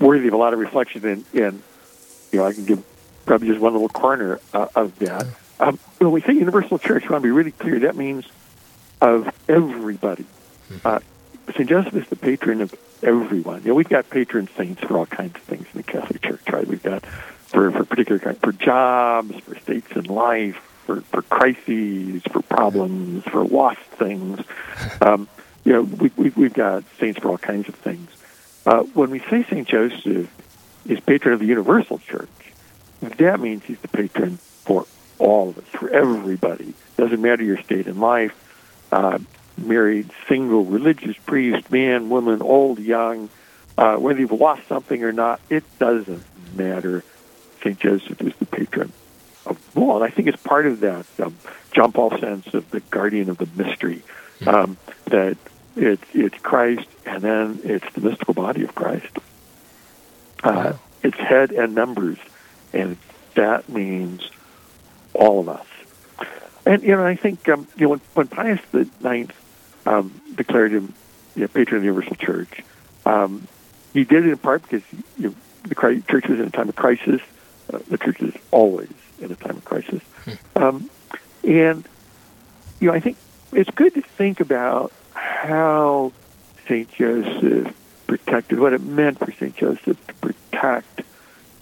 worthy 0.00 0.28
of 0.28 0.34
a 0.34 0.36
lot 0.36 0.52
of 0.52 0.58
reflection. 0.58 1.06
And, 1.06 1.24
and 1.34 1.62
you 2.32 2.38
know, 2.38 2.46
I 2.46 2.52
can 2.52 2.64
give 2.64 2.82
probably 3.26 3.48
just 3.48 3.60
one 3.60 3.72
little 3.72 3.88
corner 3.88 4.40
uh, 4.52 4.66
of 4.74 4.98
that. 5.00 5.26
Um, 5.60 5.78
when 5.98 6.10
we 6.10 6.22
say 6.22 6.32
universal 6.32 6.78
church, 6.78 7.04
we 7.04 7.10
want 7.10 7.22
to 7.22 7.26
be 7.26 7.30
really 7.30 7.52
clear. 7.52 7.80
That 7.80 7.96
means 7.96 8.26
of 9.00 9.32
everybody. 9.48 10.24
Mm-hmm. 10.70 10.86
Uh, 10.86 11.00
St. 11.52 11.68
Joseph 11.68 11.94
is 11.94 12.08
the 12.08 12.16
patron 12.16 12.60
of 12.60 12.74
everyone. 13.02 13.62
You 13.62 13.68
know, 13.68 13.74
we've 13.74 13.88
got 13.88 14.08
patron 14.08 14.48
saints 14.56 14.82
for 14.82 14.98
all 14.98 15.06
kinds 15.06 15.36
of 15.36 15.42
things 15.42 15.66
in 15.74 15.78
the 15.78 15.82
Catholic 15.82 16.22
Church, 16.22 16.48
right? 16.50 16.66
We've 16.66 16.82
got 16.82 17.04
for 17.04 17.70
for 17.72 17.84
particular 17.84 18.18
kind, 18.18 18.38
for 18.38 18.52
jobs, 18.52 19.34
for 19.40 19.58
states 19.58 19.90
in 19.96 20.04
life, 20.04 20.62
for 20.90 21.00
for 21.02 21.22
crises, 21.22 22.22
for 22.30 22.42
problems, 22.42 23.24
for 23.24 23.44
lost 23.44 23.80
things. 23.80 24.40
Um, 25.00 25.28
you 25.64 25.72
know, 25.72 25.82
we, 25.82 26.10
we 26.16 26.30
we've 26.30 26.54
got 26.54 26.84
saints 26.98 27.20
for 27.20 27.28
all 27.28 27.38
kinds 27.38 27.68
of 27.68 27.74
things. 27.76 28.10
Uh, 28.66 28.82
when 28.82 29.10
we 29.10 29.20
say 29.20 29.44
Saint 29.44 29.68
Joseph 29.68 30.28
is 30.86 31.00
patron 31.00 31.34
of 31.34 31.40
the 31.40 31.46
universal 31.46 31.98
church, 31.98 32.28
that 33.00 33.40
means 33.40 33.64
he's 33.64 33.78
the 33.80 33.88
patron 33.88 34.36
for 34.36 34.86
all 35.18 35.50
of 35.50 35.58
us, 35.58 35.64
for 35.64 35.90
everybody. 35.90 36.74
Doesn't 36.96 37.20
matter 37.20 37.44
your 37.44 37.62
state 37.62 37.86
in 37.86 38.00
life. 38.00 38.34
Uh, 38.90 39.18
married, 39.56 40.10
single, 40.28 40.64
religious, 40.64 41.16
priest, 41.18 41.70
man, 41.70 42.08
woman, 42.08 42.42
old, 42.42 42.78
young, 42.78 43.28
uh, 43.78 43.96
whether 43.96 44.18
you've 44.18 44.32
lost 44.32 44.66
something 44.66 45.04
or 45.04 45.12
not, 45.12 45.40
it 45.48 45.62
doesn't 45.78 46.24
matter. 46.56 47.04
St. 47.60 47.78
Joseph 47.78 48.20
is 48.22 48.34
the 48.36 48.46
patron 48.46 48.92
of 49.50 49.78
all. 49.78 49.96
And 49.96 50.04
I 50.04 50.10
think 50.10 50.28
it's 50.28 50.42
part 50.42 50.66
of 50.66 50.80
that 50.80 51.06
um, 51.20 51.36
John 51.72 51.92
Paul 51.92 52.10
sense 52.18 52.52
of 52.54 52.70
the 52.70 52.80
guardian 52.80 53.30
of 53.30 53.38
the 53.38 53.48
mystery, 53.62 54.02
um, 54.46 54.76
that 55.06 55.36
it's, 55.76 56.04
it's 56.14 56.38
Christ 56.38 56.88
and 57.06 57.22
then 57.22 57.60
it's 57.64 57.92
the 57.94 58.00
mystical 58.00 58.34
body 58.34 58.62
of 58.62 58.74
Christ. 58.74 59.18
Uh, 60.42 60.74
it's 61.02 61.18
head 61.18 61.52
and 61.52 61.74
members, 61.74 62.18
and 62.72 62.96
that 63.34 63.68
means 63.68 64.28
all 65.14 65.40
of 65.40 65.48
us. 65.48 65.66
And 66.66 66.82
you 66.82 66.96
know, 66.96 67.04
I 67.04 67.16
think 67.16 67.48
um, 67.48 67.66
you 67.76 67.84
know 67.84 67.90
when, 67.90 68.00
when 68.14 68.28
Pius 68.28 68.60
the 68.72 68.88
Ninth 69.00 69.34
um, 69.86 70.20
declared 70.34 70.72
him 70.72 70.94
you 71.34 71.42
know, 71.42 71.48
patron 71.48 71.76
of 71.76 71.82
the 71.82 71.86
Universal 71.86 72.16
Church. 72.16 72.62
Um, 73.06 73.46
he 73.92 74.04
did 74.04 74.26
it 74.26 74.30
in 74.30 74.38
part 74.38 74.62
because 74.62 74.82
you 75.18 75.28
know, 75.28 75.34
the 75.64 76.02
church 76.08 76.28
was 76.28 76.38
in 76.38 76.46
a 76.46 76.50
time 76.50 76.68
of 76.68 76.76
crisis. 76.76 77.20
Uh, 77.72 77.78
the 77.88 77.98
church 77.98 78.20
is 78.20 78.34
always 78.50 78.90
in 79.20 79.30
a 79.30 79.36
time 79.36 79.56
of 79.56 79.64
crisis. 79.64 80.02
Um, 80.56 80.90
and, 81.44 81.86
you 82.80 82.88
know, 82.88 82.94
I 82.94 83.00
think 83.00 83.16
it's 83.52 83.70
good 83.70 83.94
to 83.94 84.02
think 84.02 84.40
about 84.40 84.92
how 85.14 86.12
St. 86.66 86.90
Joseph 86.92 87.74
protected, 88.06 88.58
what 88.58 88.72
it 88.72 88.82
meant 88.82 89.18
for 89.18 89.32
St. 89.32 89.54
Joseph 89.56 90.04
to 90.06 90.14
protect 90.14 91.02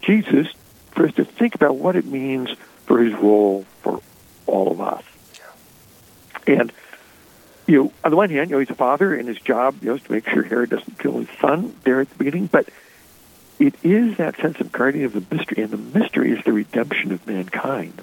Jesus, 0.03 0.49
for 0.93 1.07
us 1.07 1.15
to 1.15 1.25
think 1.25 1.55
about 1.55 1.77
what 1.77 1.97
it 1.97 2.07
means 2.07 2.51
for 2.87 3.03
his 3.03 3.15
role 3.15 3.67
for 3.83 4.01
all 4.47 4.71
of 4.71 4.81
us. 4.81 5.05
And, 6.47 6.73
you 7.67 7.83
know, 7.85 7.93
on 8.03 8.11
the 8.11 8.17
one 8.17 8.31
hand, 8.31 8.49
you 8.49 8.57
know, 8.57 8.61
he's 8.61 8.71
a 8.71 8.75
father, 8.75 9.15
and 9.15 9.29
his 9.29 9.39
job, 9.39 9.77
you 9.83 9.91
know, 9.91 9.97
is 9.97 10.03
to 10.03 10.13
make 10.13 10.27
sure 10.29 10.43
Herod 10.43 10.71
doesn't 10.71 10.99
kill 10.99 11.19
his 11.19 11.29
son 11.41 11.75
there 11.85 12.01
at 12.01 12.09
the 12.09 12.17
beginning. 12.17 12.47
But 12.47 12.69
it 13.59 13.75
is 13.83 14.17
that 14.19 14.37
sense 14.37 14.61
of 14.61 14.71
guardian 14.71 15.05
of 15.05 15.13
the 15.13 15.35
mystery, 15.35 15.63
and 15.63 15.73
the 15.73 15.99
mystery 15.99 16.33
is 16.33 16.45
the 16.45 16.53
redemption 16.53 17.13
of 17.13 17.27
mankind. 17.27 18.03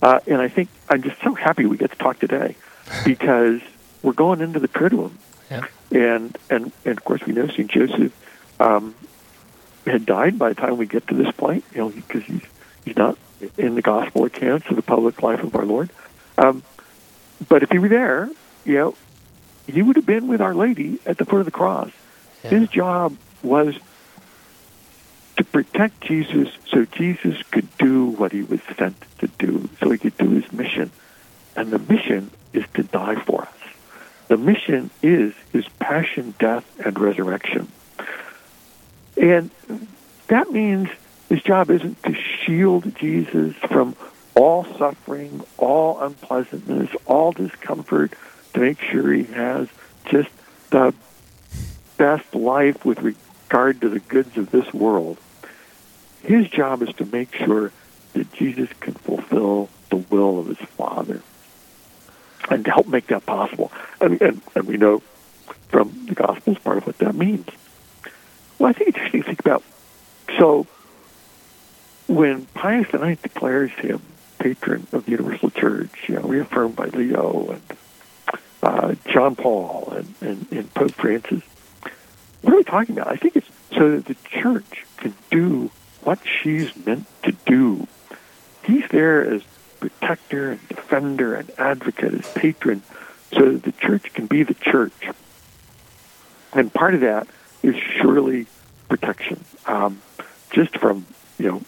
Uh, 0.00 0.20
and 0.26 0.40
I 0.40 0.48
think 0.48 0.68
I'm 0.88 1.02
just 1.02 1.20
so 1.22 1.34
happy 1.34 1.66
we 1.66 1.76
get 1.76 1.90
to 1.90 1.96
talk 1.96 2.18
today 2.18 2.56
because 3.04 3.60
we're 4.02 4.12
going 4.12 4.40
into 4.40 4.60
the 4.60 4.68
Triduum. 4.68 5.12
Yeah. 5.50 5.66
And, 5.90 6.36
and, 6.50 6.72
and 6.84 6.98
of 6.98 7.04
course, 7.04 7.24
we 7.26 7.32
know 7.32 7.48
St. 7.48 7.70
Joseph 7.70 8.12
um, 8.60 8.94
had 9.86 10.06
died 10.06 10.38
by 10.38 10.50
the 10.50 10.54
time 10.54 10.76
we 10.76 10.86
get 10.86 11.06
to 11.08 11.14
this 11.14 11.30
point, 11.32 11.64
you 11.72 11.78
know, 11.78 11.88
because 11.90 12.22
he's, 12.24 12.42
he's 12.84 12.96
not 12.96 13.18
in 13.58 13.74
the 13.74 13.82
gospel 13.82 14.24
accounts 14.24 14.68
of 14.68 14.76
the 14.76 14.82
public 14.82 15.22
life 15.22 15.42
of 15.42 15.54
our 15.56 15.64
Lord. 15.64 15.90
Um, 16.38 16.62
but 17.48 17.62
if 17.62 17.70
he 17.70 17.78
were 17.78 17.88
there, 17.88 18.30
you 18.64 18.74
know, 18.74 18.96
he 19.66 19.82
would 19.82 19.96
have 19.96 20.06
been 20.06 20.28
with 20.28 20.40
Our 20.40 20.54
Lady 20.54 20.98
at 21.06 21.18
the 21.18 21.24
foot 21.24 21.38
of 21.38 21.44
the 21.44 21.50
cross. 21.50 21.90
Yeah. 22.42 22.50
His 22.50 22.68
job 22.68 23.16
was 23.42 23.76
to 25.36 25.44
protect 25.44 26.00
Jesus 26.02 26.48
so 26.68 26.84
Jesus 26.84 27.42
could 27.50 27.76
do 27.78 28.06
what 28.06 28.32
he 28.32 28.42
was 28.42 28.60
sent 28.76 28.96
to 29.18 29.26
do, 29.26 29.68
so 29.80 29.90
he 29.90 29.98
could 29.98 30.16
do 30.16 30.30
his 30.30 30.52
mission. 30.52 30.90
And 31.56 31.70
the 31.70 31.78
mission 31.78 32.30
is 32.52 32.64
to 32.74 32.82
die 32.82 33.16
for 33.16 33.42
us. 33.42 33.48
The 34.28 34.36
mission 34.36 34.90
is 35.02 35.34
his 35.52 35.68
passion, 35.78 36.34
death, 36.38 36.64
and 36.84 36.98
resurrection. 36.98 37.70
And 39.16 39.50
that 40.28 40.50
means 40.50 40.88
his 41.28 41.42
job 41.42 41.70
isn't 41.70 42.02
to 42.04 42.14
shield 42.14 42.94
Jesus 42.96 43.54
from 43.56 43.96
all 44.34 44.64
suffering, 44.78 45.44
all 45.58 46.00
unpleasantness, 46.00 46.90
all 47.06 47.32
discomfort, 47.32 48.12
to 48.52 48.60
make 48.60 48.80
sure 48.80 49.12
he 49.12 49.24
has 49.24 49.68
just 50.06 50.30
the 50.70 50.94
best 51.96 52.34
life 52.34 52.84
with 52.84 53.00
regard 53.54 53.80
to 53.80 53.88
the 53.88 54.00
goods 54.00 54.36
of 54.36 54.50
this 54.50 54.74
world. 54.74 55.16
His 56.24 56.48
job 56.48 56.82
is 56.82 56.92
to 56.96 57.04
make 57.04 57.32
sure 57.36 57.70
that 58.14 58.32
Jesus 58.32 58.68
can 58.80 58.94
fulfill 58.94 59.68
the 59.90 59.96
will 59.96 60.40
of 60.40 60.48
his 60.48 60.58
Father 60.58 61.22
and 62.50 62.64
to 62.64 62.70
help 62.72 62.88
make 62.88 63.06
that 63.06 63.24
possible. 63.24 63.70
And, 64.00 64.20
and, 64.20 64.42
and 64.56 64.66
we 64.66 64.76
know 64.76 65.02
from 65.68 66.06
the 66.06 66.16
Gospels 66.16 66.58
part 66.58 66.78
of 66.78 66.86
what 66.88 66.98
that 66.98 67.14
means. 67.14 67.46
Well, 68.58 68.70
I 68.70 68.72
think 68.72 68.88
it's 68.88 68.98
interesting 68.98 69.22
to 69.22 69.26
think 69.28 69.38
about. 69.38 69.62
So, 70.36 70.66
when 72.08 72.46
Pius 72.46 72.92
IX 72.92 73.22
declares 73.22 73.70
him 73.70 74.02
patron 74.40 74.88
of 74.90 75.04
the 75.04 75.12
Universal 75.12 75.50
Church, 75.50 76.08
you 76.08 76.16
know, 76.16 76.22
reaffirmed 76.22 76.74
by 76.74 76.86
Leo 76.86 77.50
and 77.50 77.62
uh, 78.64 78.94
John 79.06 79.36
Paul 79.36 79.92
and, 79.96 80.14
and, 80.20 80.46
and 80.50 80.74
Pope 80.74 80.90
Francis, 80.90 81.44
what 82.44 82.52
are 82.52 82.56
we 82.56 82.64
talking 82.64 82.96
about? 82.96 83.08
I 83.08 83.16
think 83.16 83.36
it's 83.36 83.48
so 83.74 83.96
that 83.96 84.04
the 84.04 84.16
church 84.28 84.84
can 84.98 85.14
do 85.30 85.70
what 86.02 86.18
she's 86.24 86.74
meant 86.84 87.06
to 87.22 87.32
do. 87.46 87.88
He's 88.64 88.86
there 88.88 89.34
as 89.34 89.42
protector 89.80 90.52
and 90.52 90.68
defender 90.68 91.34
and 91.34 91.50
advocate, 91.58 92.12
as 92.12 92.30
patron, 92.34 92.82
so 93.32 93.52
that 93.52 93.62
the 93.62 93.72
church 93.72 94.12
can 94.12 94.26
be 94.26 94.42
the 94.42 94.54
church. 94.54 94.92
And 96.52 96.72
part 96.72 96.94
of 96.94 97.00
that 97.00 97.26
is 97.62 97.76
surely 97.76 98.46
protection, 98.88 99.42
um, 99.66 100.02
just 100.50 100.76
from 100.78 101.06
you 101.38 101.50
know 101.50 101.62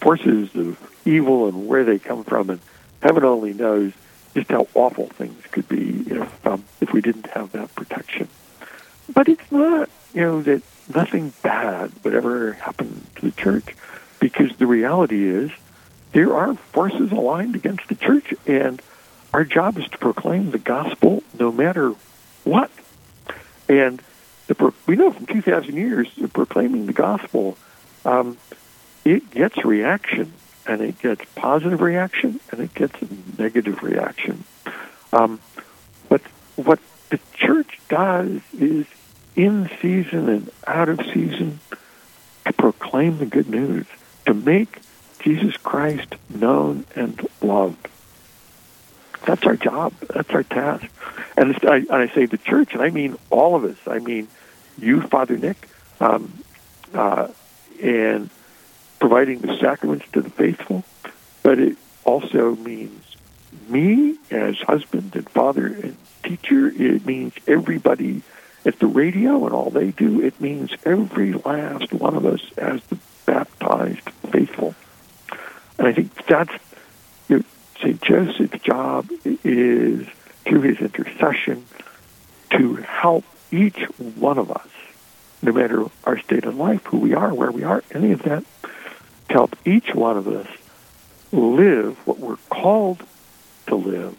forces 0.00 0.54
of 0.54 0.78
evil 1.04 1.48
and 1.48 1.66
where 1.66 1.84
they 1.84 1.98
come 1.98 2.22
from, 2.22 2.50
and 2.50 2.60
heaven 3.02 3.24
only 3.24 3.52
knows 3.52 3.92
just 4.34 4.50
how 4.50 4.68
awful 4.74 5.08
things 5.08 5.42
could 5.50 5.68
be 5.68 6.04
if 6.06 6.46
um, 6.46 6.64
if 6.80 6.92
we 6.92 7.00
didn't 7.00 7.26
have 7.26 7.50
that 7.52 7.74
protection. 7.74 8.28
But 9.12 9.28
it's 9.28 9.50
not 9.52 9.88
you 10.14 10.22
know 10.22 10.42
that 10.42 10.62
nothing 10.94 11.32
bad 11.42 11.92
would 12.02 12.14
ever 12.14 12.52
happen 12.54 13.06
to 13.16 13.22
the 13.22 13.32
church, 13.32 13.74
because 14.20 14.56
the 14.56 14.66
reality 14.66 15.26
is 15.26 15.50
there 16.12 16.34
are 16.34 16.54
forces 16.54 17.10
aligned 17.10 17.56
against 17.56 17.88
the 17.88 17.96
church, 17.96 18.32
and 18.46 18.80
our 19.32 19.44
job 19.44 19.78
is 19.78 19.86
to 19.88 19.98
proclaim 19.98 20.52
the 20.52 20.58
gospel 20.58 21.22
no 21.38 21.50
matter 21.50 21.90
what. 22.44 22.70
And 23.68 24.00
the 24.46 24.72
we 24.86 24.96
know 24.96 25.10
from 25.10 25.26
2,000 25.26 25.74
years, 25.74 26.08
the 26.16 26.28
proclaiming 26.28 26.86
the 26.86 26.92
gospel, 26.92 27.56
um, 28.04 28.36
it 29.04 29.30
gets 29.30 29.64
reaction, 29.64 30.32
and 30.66 30.80
it 30.80 31.00
gets 31.00 31.24
positive 31.34 31.80
reaction, 31.80 32.40
and 32.50 32.60
it 32.60 32.74
gets 32.74 32.94
negative 33.38 33.82
reaction. 33.82 34.44
Um, 35.12 35.40
but 36.08 36.20
what 36.56 36.78
the 37.14 37.20
church 37.34 37.78
does 37.88 38.40
is 38.58 38.86
in 39.36 39.70
season 39.80 40.28
and 40.28 40.50
out 40.66 40.88
of 40.88 40.98
season 41.12 41.60
to 42.44 42.52
proclaim 42.52 43.18
the 43.18 43.26
good 43.26 43.48
news, 43.48 43.86
to 44.26 44.34
make 44.34 44.80
Jesus 45.20 45.56
Christ 45.56 46.16
known 46.28 46.84
and 46.96 47.24
loved. 47.40 47.86
That's 49.24 49.44
our 49.44 49.54
job. 49.54 49.94
That's 50.00 50.30
our 50.30 50.42
task. 50.42 50.86
And 51.36 51.56
I, 51.62 51.76
and 51.76 51.92
I 51.92 52.08
say 52.08 52.26
the 52.26 52.36
church, 52.36 52.72
and 52.72 52.82
I 52.82 52.90
mean 52.90 53.16
all 53.30 53.54
of 53.54 53.62
us. 53.62 53.78
I 53.86 54.00
mean 54.00 54.26
you, 54.76 55.00
Father 55.00 55.38
Nick, 55.38 55.68
um, 56.00 56.32
uh, 56.92 57.28
and 57.80 58.28
providing 58.98 59.38
the 59.38 59.56
sacraments 59.58 60.06
to 60.14 60.20
the 60.20 60.30
faithful. 60.30 60.82
But 61.44 61.60
it 61.60 61.76
also 62.04 62.56
means 62.56 63.13
me 63.68 64.16
as 64.30 64.58
husband 64.58 65.14
and 65.14 65.28
father 65.28 65.66
and 65.66 65.96
teacher. 66.22 66.68
It 66.68 67.06
means 67.06 67.34
everybody 67.46 68.22
at 68.64 68.78
the 68.78 68.86
radio 68.86 69.44
and 69.44 69.54
all 69.54 69.70
they 69.70 69.90
do. 69.90 70.20
It 70.20 70.40
means 70.40 70.72
every 70.84 71.32
last 71.32 71.92
one 71.92 72.16
of 72.16 72.24
us 72.24 72.40
as 72.56 72.82
the 72.84 72.98
baptized 73.26 74.08
faithful. 74.30 74.74
And 75.78 75.88
I 75.88 75.92
think 75.92 76.26
that's 76.26 76.52
you 77.28 77.38
know, 77.38 77.44
St. 77.80 78.00
Joseph's 78.02 78.62
job 78.62 79.08
is 79.24 80.06
through 80.44 80.62
his 80.62 80.78
intercession 80.78 81.64
to 82.50 82.76
help 82.76 83.24
each 83.50 83.78
one 83.98 84.38
of 84.38 84.50
us, 84.50 84.68
no 85.42 85.52
matter 85.52 85.84
our 86.04 86.18
state 86.18 86.44
of 86.44 86.56
life, 86.56 86.84
who 86.86 86.98
we 86.98 87.14
are, 87.14 87.32
where 87.34 87.50
we 87.50 87.64
are, 87.64 87.82
any 87.92 88.12
of 88.12 88.22
that, 88.22 88.44
to 89.28 89.34
help 89.34 89.56
each 89.64 89.94
one 89.94 90.16
of 90.16 90.28
us 90.28 90.46
live 91.32 91.96
what 92.06 92.18
we're 92.18 92.36
called 92.48 93.02
to 93.66 93.74
live 93.74 94.16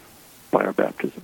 by 0.50 0.64
our 0.64 0.72
baptism. 0.72 1.22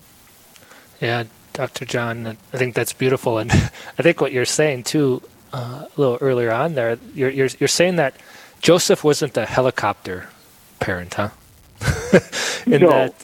Yeah, 1.01 1.25
Dr. 1.53 1.85
John, 1.85 2.27
I 2.27 2.57
think 2.57 2.75
that's 2.75 2.93
beautiful, 2.93 3.39
and 3.39 3.51
I 3.99 4.03
think 4.03 4.21
what 4.21 4.33
you're 4.33 4.45
saying 4.45 4.85
too, 4.85 5.23
uh, 5.53 5.87
a 5.87 6.01
little 6.01 6.19
earlier 6.21 6.53
on 6.53 6.75
there, 6.75 6.99
you're, 7.15 7.31
you're 7.31 7.49
you're 7.59 7.69
saying 7.69 7.97
that 7.97 8.15
Joseph 8.61 9.05
wasn't 9.05 9.37
a 9.37 9.45
helicopter 9.45 10.29
parent, 10.81 11.15
huh? 11.15 11.31
in 12.67 12.81
no. 12.83 12.89
that 12.89 13.15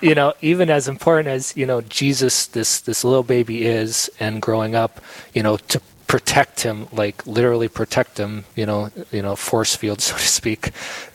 you 0.00 0.14
know 0.14 0.32
even 0.40 0.70
as 0.70 0.88
important 0.88 1.28
as 1.28 1.56
you 1.56 1.66
know 1.66 1.80
jesus 1.82 2.46
this 2.46 2.80
this 2.80 3.04
little 3.04 3.22
baby 3.22 3.66
is 3.66 4.10
and 4.18 4.40
growing 4.40 4.74
up 4.74 5.00
you 5.34 5.42
know 5.42 5.56
to 5.56 5.80
protect 6.06 6.60
him 6.60 6.88
like 6.92 7.26
literally 7.26 7.68
protect 7.68 8.18
him 8.18 8.44
you 8.56 8.64
know 8.64 8.90
you 9.12 9.20
know 9.20 9.36
force 9.36 9.76
field 9.76 10.00
so 10.08 10.16
to 10.16 10.26
speak 10.26 10.70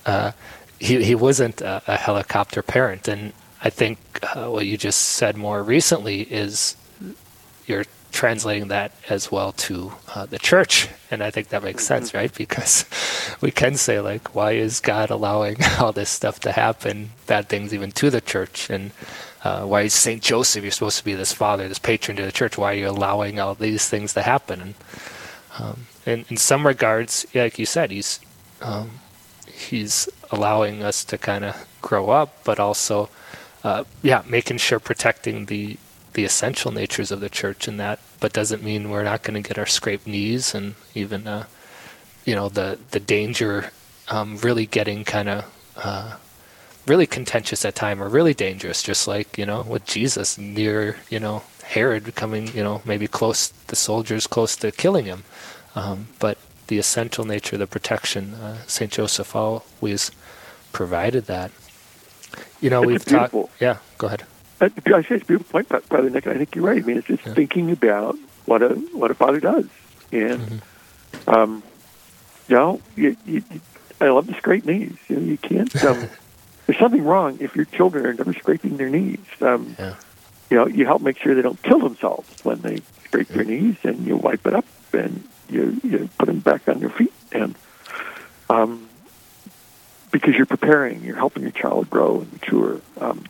uh, 0.06 0.32
he 0.84 1.04
he 1.04 1.16
wasn't 1.16 1.62
a, 1.62 1.82
a, 1.88 1.98
helicopter 1.98 2.62
parent 2.62 3.08
and 3.08 3.34
i 3.62 3.70
think 3.70 3.98
uh, 4.36 4.48
what 4.48 4.66
you 4.66 4.78
just 4.78 5.00
said 5.00 5.38
more 5.38 5.64
recently 5.64 6.22
is 6.22 6.76
you're 7.66 7.86
translating 8.14 8.68
that 8.70 8.92
as 9.10 9.32
well 9.32 9.52
to 9.52 9.92
uh, 10.14 10.26
the 10.28 10.38
church. 10.38 10.88
And 11.12 11.24
I 11.24 11.32
think 11.32 11.50
that 11.50 11.64
makes 11.64 11.86
sense, 11.86 12.10
mm-hmm. 12.10 12.18
right? 12.20 12.34
Because 12.34 12.86
we 13.42 13.52
can 13.52 13.76
say, 13.76 14.00
like, 14.00 14.34
why 14.36 14.52
is 14.52 14.80
God 14.80 15.10
allowing 15.10 15.58
all 15.80 15.92
this 15.92 16.10
stuff 16.10 16.40
to 16.42 16.52
happen, 16.54 17.10
bad 17.28 17.50
things 17.50 17.74
even 17.74 17.92
to 17.94 18.10
the 18.10 18.22
church? 18.22 18.70
And 18.70 18.92
uh, 19.44 19.66
why 19.66 19.82
is 19.82 19.94
St. 19.94 20.22
Joseph, 20.22 20.64
you're 20.64 20.72
supposed 20.72 21.00
to 21.00 21.04
be 21.04 21.16
this 21.16 21.34
father, 21.34 21.68
this 21.68 21.80
patron 21.80 22.16
to 22.18 22.24
the 22.24 22.32
church, 22.32 22.58
why 22.58 22.74
are 22.74 22.78
you 22.78 22.90
allowing 22.90 23.40
all 23.40 23.56
these 23.56 23.90
things 23.90 24.14
to 24.14 24.22
happen? 24.22 24.62
And 24.62 24.76
um, 25.60 25.88
in, 26.06 26.26
in 26.30 26.38
some 26.38 26.66
regards, 26.66 27.26
yeah, 27.34 27.44
like 27.44 27.60
you 27.60 27.66
said, 27.66 27.92
he's 27.92 28.20
um, 28.62 28.92
he's 29.52 30.08
allowing 30.34 30.84
us 30.84 31.06
to 31.06 31.18
kind 31.18 31.46
of 31.46 31.56
grow 31.82 32.10
up, 32.10 32.44
but 32.44 32.60
also, 32.60 33.10
uh, 33.64 33.84
yeah, 34.02 34.24
making 34.28 34.58
sure 34.58 34.80
protecting 34.80 35.46
the 35.46 35.78
the 36.14 36.24
essential 36.24 36.72
natures 36.72 37.12
of 37.12 37.22
the 37.22 37.30
church 37.30 37.68
in 37.68 37.78
that, 37.78 38.00
but 38.20 38.34
doesn't 38.34 38.62
mean 38.64 38.92
we're 38.92 39.04
not 39.04 39.24
going 39.24 39.42
to 39.42 39.48
get 39.48 39.58
our 39.58 39.66
scraped 39.66 40.06
knees 40.06 40.54
and 40.54 40.76
even, 40.94 41.26
uh, 41.28 41.46
you 42.26 42.36
know, 42.36 42.50
the 42.50 42.78
the 42.92 43.00
danger 43.00 43.72
um, 44.10 44.38
really 44.38 44.66
getting 44.66 45.04
kind 45.04 45.30
of 45.30 45.74
uh, 45.78 46.18
really 46.86 47.08
contentious 47.08 47.66
at 47.66 47.76
time 47.76 48.02
or 48.02 48.10
really 48.10 48.34
dangerous, 48.34 48.84
just 48.84 49.08
like 49.08 49.38
you 49.38 49.46
know 49.46 49.62
with 49.62 49.86
Jesus 49.86 50.38
near 50.38 50.98
you 51.10 51.20
know 51.20 51.44
Herod 51.64 52.16
coming, 52.16 52.48
you 52.56 52.64
know 52.64 52.82
maybe 52.86 53.08
close 53.08 53.50
the 53.68 53.76
soldiers 53.76 54.28
close 54.28 54.56
to 54.58 54.72
killing 54.72 55.06
him, 55.06 55.24
um, 55.76 56.08
but 56.20 56.38
the 56.68 56.78
essential 56.80 57.26
nature 57.26 57.56
of 57.56 57.60
the 57.60 57.68
protection, 57.68 58.34
uh, 58.36 58.58
Saint 58.68 58.92
Joseph 58.92 59.36
always 59.36 60.12
provided 60.74 61.28
that. 61.28 61.52
You 62.60 62.70
know, 62.70 62.82
It's 62.84 63.06
we've 63.06 63.06
talked. 63.32 63.62
Yeah, 63.62 63.78
go 63.98 64.08
ahead. 64.08 64.24
I 64.60 64.66
I 64.66 65.02
say 65.04 65.16
it's 65.16 65.24
a 65.24 65.26
beautiful 65.26 65.52
point, 65.52 65.70
Bro- 65.70 65.82
Brother 65.90 66.10
Nick. 66.10 66.28
I 66.28 66.36
think 66.38 66.56
you're 66.56 66.66
right. 66.66 66.82
I 66.84 66.86
mean, 66.86 66.98
it's 66.98 67.08
just 67.08 67.24
thinking 67.24 67.72
about 67.72 68.18
what 68.46 68.62
a 68.62 68.70
what 68.94 69.12
a 69.12 69.14
father 69.14 69.40
does, 69.40 69.66
and 70.12 70.62
um, 71.28 71.64
you 72.48 72.56
know, 72.56 72.82
you, 72.96 73.16
you, 73.26 73.44
I 74.02 74.10
love 74.10 74.28
to 74.28 74.34
scrape 74.36 74.66
knees. 74.66 74.96
You 75.08 75.16
know, 75.18 75.22
you 75.22 75.38
can't. 75.38 75.74
Um, 75.86 76.10
there's 76.66 76.80
something 76.80 77.04
wrong 77.04 77.38
if 77.42 77.58
your 77.58 77.66
children 77.66 78.06
are 78.06 78.14
never 78.14 78.32
scraping 78.34 78.78
their 78.78 78.90
knees. 78.90 79.20
Um, 79.42 79.76
Yeah. 79.78 79.96
You 80.50 80.58
know, 80.60 80.68
you 80.68 80.86
help 80.86 81.02
make 81.02 81.18
sure 81.18 81.34
they 81.36 81.42
don't 81.42 81.62
kill 81.64 81.80
themselves 81.80 82.30
when 82.44 82.62
they 82.62 82.78
scrape 83.06 83.28
their 83.30 83.44
knees, 83.44 83.76
and 83.84 84.06
you 84.08 84.16
wipe 84.16 84.46
it 84.48 84.54
up, 84.54 84.66
and 84.94 85.24
you 85.50 85.80
you 85.84 86.10
put 86.18 86.28
them 86.28 86.40
back 86.40 86.68
on 86.70 86.80
their 86.80 86.90
feet, 86.90 87.12
and 87.34 87.56
um, 88.50 88.88
because 90.14 90.36
you're 90.36 90.46
preparing, 90.46 91.04
you're 91.04 91.18
helping 91.18 91.42
your 91.42 91.52
child 91.52 91.90
grow 91.90 92.22
and 92.22 92.32
mature. 92.32 92.80
Um, 93.02 93.26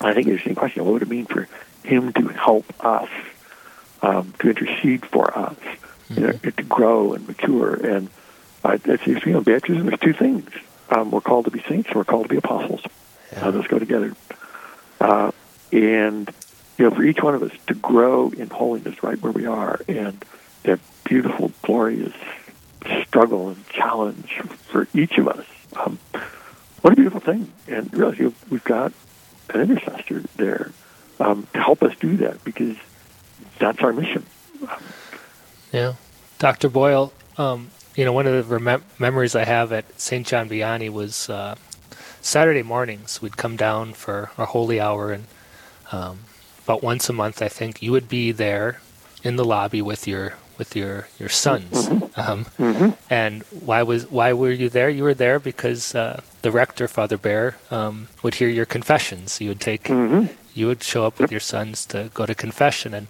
I 0.00 0.14
think 0.14 0.26
it's 0.26 0.42
the 0.42 0.54
question: 0.54 0.84
What 0.84 0.94
would 0.94 1.02
it 1.02 1.08
mean 1.08 1.26
for 1.26 1.46
him 1.84 2.12
to 2.14 2.28
help 2.28 2.64
us, 2.84 3.10
um, 4.02 4.34
to 4.40 4.48
intercede 4.48 5.06
for 5.06 5.38
us, 5.38 5.56
you 6.08 6.22
know, 6.22 6.32
to 6.32 6.62
grow 6.64 7.12
and 7.12 7.28
mature? 7.28 7.74
And 7.74 8.08
uh, 8.64 8.78
it's, 8.84 9.06
you 9.06 9.32
know, 9.32 9.42
baptism. 9.42 9.86
There's 9.86 10.00
two 10.00 10.14
things: 10.14 10.50
um, 10.88 11.10
we're 11.10 11.20
called 11.20 11.44
to 11.44 11.50
be 11.50 11.62
saints, 11.68 11.88
and 11.88 11.96
we're 11.96 12.04
called 12.04 12.24
to 12.24 12.30
be 12.30 12.38
apostles. 12.38 12.82
Uh, 13.36 13.50
those 13.52 13.66
go 13.68 13.78
together. 13.78 14.14
Uh, 14.98 15.30
and 15.72 16.32
you 16.78 16.88
know, 16.88 16.96
for 16.96 17.04
each 17.04 17.22
one 17.22 17.34
of 17.34 17.42
us 17.42 17.52
to 17.66 17.74
grow 17.74 18.30
in 18.30 18.48
holiness, 18.48 19.02
right 19.02 19.20
where 19.20 19.32
we 19.32 19.44
are, 19.44 19.78
and 19.86 20.24
that 20.62 20.80
beautiful, 21.04 21.52
glorious 21.62 22.14
struggle 23.02 23.50
and 23.50 23.68
challenge 23.68 24.40
for 24.68 24.88
each 24.94 25.18
of 25.18 25.28
us. 25.28 25.46
Um, 25.76 25.98
what 26.82 26.92
a 26.92 26.96
beautiful 26.96 27.20
thing! 27.20 27.52
And 27.68 27.92
really, 27.94 28.32
we've 28.48 28.64
got 28.64 28.92
an 29.50 29.60
intercessor 29.60 30.22
there 30.36 30.72
um, 31.18 31.46
to 31.52 31.60
help 31.60 31.82
us 31.82 31.94
do 32.00 32.16
that 32.18 32.42
because 32.44 32.76
that's 33.58 33.80
our 33.80 33.92
mission. 33.92 34.24
Yeah, 35.72 35.94
Dr. 36.38 36.68
Boyle. 36.68 37.12
Um, 37.38 37.70
you 37.94 38.04
know, 38.04 38.12
one 38.12 38.26
of 38.26 38.48
the 38.48 38.58
remem- 38.58 38.82
memories 38.98 39.34
I 39.34 39.44
have 39.44 39.72
at 39.72 40.00
St. 40.00 40.26
John 40.26 40.48
Vianney 40.48 40.90
was 40.90 41.28
uh, 41.28 41.54
Saturday 42.20 42.62
mornings. 42.62 43.20
We'd 43.20 43.36
come 43.36 43.56
down 43.56 43.92
for 43.92 44.30
our 44.38 44.46
holy 44.46 44.80
hour, 44.80 45.12
and 45.12 45.26
um, 45.92 46.20
about 46.64 46.82
once 46.82 47.08
a 47.08 47.12
month, 47.12 47.42
I 47.42 47.48
think 47.48 47.82
you 47.82 47.92
would 47.92 48.08
be 48.08 48.32
there 48.32 48.80
in 49.22 49.36
the 49.36 49.44
lobby 49.44 49.82
with 49.82 50.06
your 50.06 50.34
with 50.60 50.76
your 50.76 51.08
your 51.18 51.32
sons. 51.44 51.88
Um, 52.16 52.40
And 53.08 53.42
why 53.68 53.80
was 53.90 54.02
why 54.18 54.30
were 54.40 54.52
you 54.62 54.68
there? 54.68 54.90
You 54.98 55.04
were 55.08 55.18
there 55.24 55.38
because 55.40 55.82
uh, 55.94 56.20
the 56.42 56.50
rector, 56.60 56.86
Father 56.86 57.18
Baer, 57.24 57.48
um, 57.70 57.94
would 58.22 58.34
hear 58.40 58.50
your 58.58 58.66
confessions. 58.76 59.40
You 59.40 59.48
would 59.52 59.60
take 59.70 59.88
you 60.58 60.66
would 60.68 60.82
show 60.92 61.02
up 61.08 61.18
with 61.20 61.30
your 61.34 61.40
sons 61.54 61.86
to 61.86 61.98
go 62.18 62.26
to 62.26 62.34
confession, 62.34 62.94
and 62.94 63.06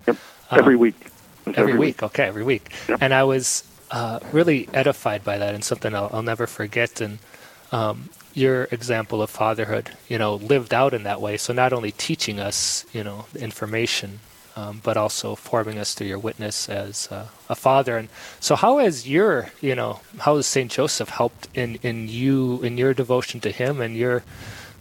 Every 0.60 0.74
um, 0.74 0.80
week. 0.86 1.00
Every, 1.46 1.60
every 1.62 1.78
week. 1.86 2.02
okay, 2.08 2.26
every 2.32 2.44
week. 2.52 2.64
And 3.04 3.12
I 3.22 3.24
was 3.34 3.44
uh, 3.98 4.18
really 4.32 4.68
edified 4.82 5.22
by 5.30 5.36
that, 5.42 5.52
and 5.56 5.64
something 5.64 5.92
I'll, 5.98 6.10
I'll 6.14 6.28
never 6.32 6.46
forget. 6.46 7.00
And 7.00 7.18
um, 7.72 7.96
your 8.34 8.68
example 8.70 9.18
of 9.24 9.30
fatherhood, 9.30 9.86
you 10.08 10.18
know, 10.22 10.32
lived 10.52 10.72
out 10.72 10.92
in 10.94 11.02
that 11.02 11.20
way. 11.20 11.36
So 11.36 11.52
not 11.52 11.72
only 11.72 11.92
teaching 12.08 12.38
us, 12.48 12.84
you 12.92 13.02
know, 13.02 13.18
information, 13.34 14.20
um, 14.60 14.80
but 14.82 14.96
also 14.96 15.34
forming 15.34 15.78
us 15.78 15.94
through 15.94 16.08
your 16.08 16.18
witness 16.18 16.68
as 16.68 17.08
uh, 17.10 17.26
a 17.48 17.54
father. 17.54 17.96
And 17.96 18.08
so, 18.40 18.56
how 18.56 18.78
has 18.78 19.08
your, 19.08 19.50
you 19.60 19.74
know, 19.74 20.00
how 20.18 20.36
has 20.36 20.46
Saint 20.46 20.70
Joseph 20.70 21.08
helped 21.08 21.48
in 21.54 21.78
in 21.82 22.08
you 22.08 22.60
in 22.62 22.76
your 22.76 22.92
devotion 22.92 23.40
to 23.40 23.50
him 23.50 23.80
and 23.80 23.96
your 23.96 24.22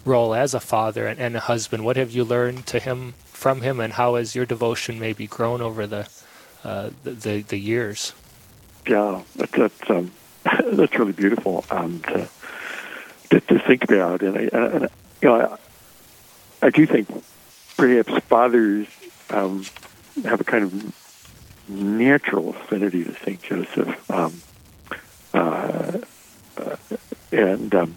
role 0.04 0.34
as 0.36 0.54
a 0.54 0.60
father 0.60 1.08
and, 1.08 1.20
and 1.20 1.36
a 1.38 1.40
husband? 1.40 1.86
What 1.86 1.98
have 1.98 2.12
you 2.12 2.24
learned 2.26 2.68
to 2.68 2.80
him 2.80 3.14
from 3.26 3.62
him, 3.62 3.80
and 3.80 3.94
how 3.94 4.16
has 4.16 4.36
your 4.36 4.46
devotion 4.46 5.00
maybe 5.00 5.28
grown 5.28 5.62
over 5.62 5.88
the 5.88 6.10
uh, 6.64 6.90
the, 7.04 7.12
the 7.12 7.42
the 7.42 7.58
years? 7.58 8.14
Yeah, 8.86 9.22
that's 9.36 9.90
um, 9.90 10.12
that's 10.74 10.98
really 11.00 11.14
beautiful 11.14 11.64
um, 11.72 12.02
to, 12.02 12.28
to 13.30 13.40
to 13.40 13.60
think 13.60 13.86
about, 13.86 14.24
and, 14.24 14.36
and 14.36 14.90
you 15.22 15.30
know, 15.30 15.58
I, 16.62 16.68
I 16.68 16.70
do 16.70 16.86
think 16.86 17.08
perhaps 17.78 18.12
fathers 18.26 18.88
um, 19.30 19.66
have 20.24 20.42
a 20.42 20.44
kind 20.44 20.64
of 20.64 21.70
natural 21.70 22.50
affinity 22.50 23.04
to 23.04 23.14
Saint 23.24 23.42
Joseph, 23.44 24.12
um, 24.12 24.42
uh, 25.34 26.00
uh, 26.58 26.76
and 27.32 27.74
um, 27.76 27.96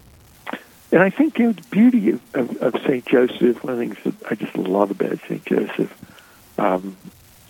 and 0.91 1.01
I 1.01 1.09
think 1.09 1.39
you 1.39 1.47
know, 1.47 1.51
the 1.53 1.61
beauty 1.63 2.11
of, 2.11 2.21
of, 2.35 2.57
of 2.57 2.81
Saint 2.85 3.05
Joseph. 3.05 3.63
One 3.63 3.73
of 3.73 3.79
the 3.79 3.85
things 3.85 3.97
that 4.03 4.31
I 4.31 4.35
just 4.35 4.55
love 4.55 4.91
about 4.91 5.19
Saint 5.27 5.45
Joseph 5.45 5.91
um, 6.59 6.95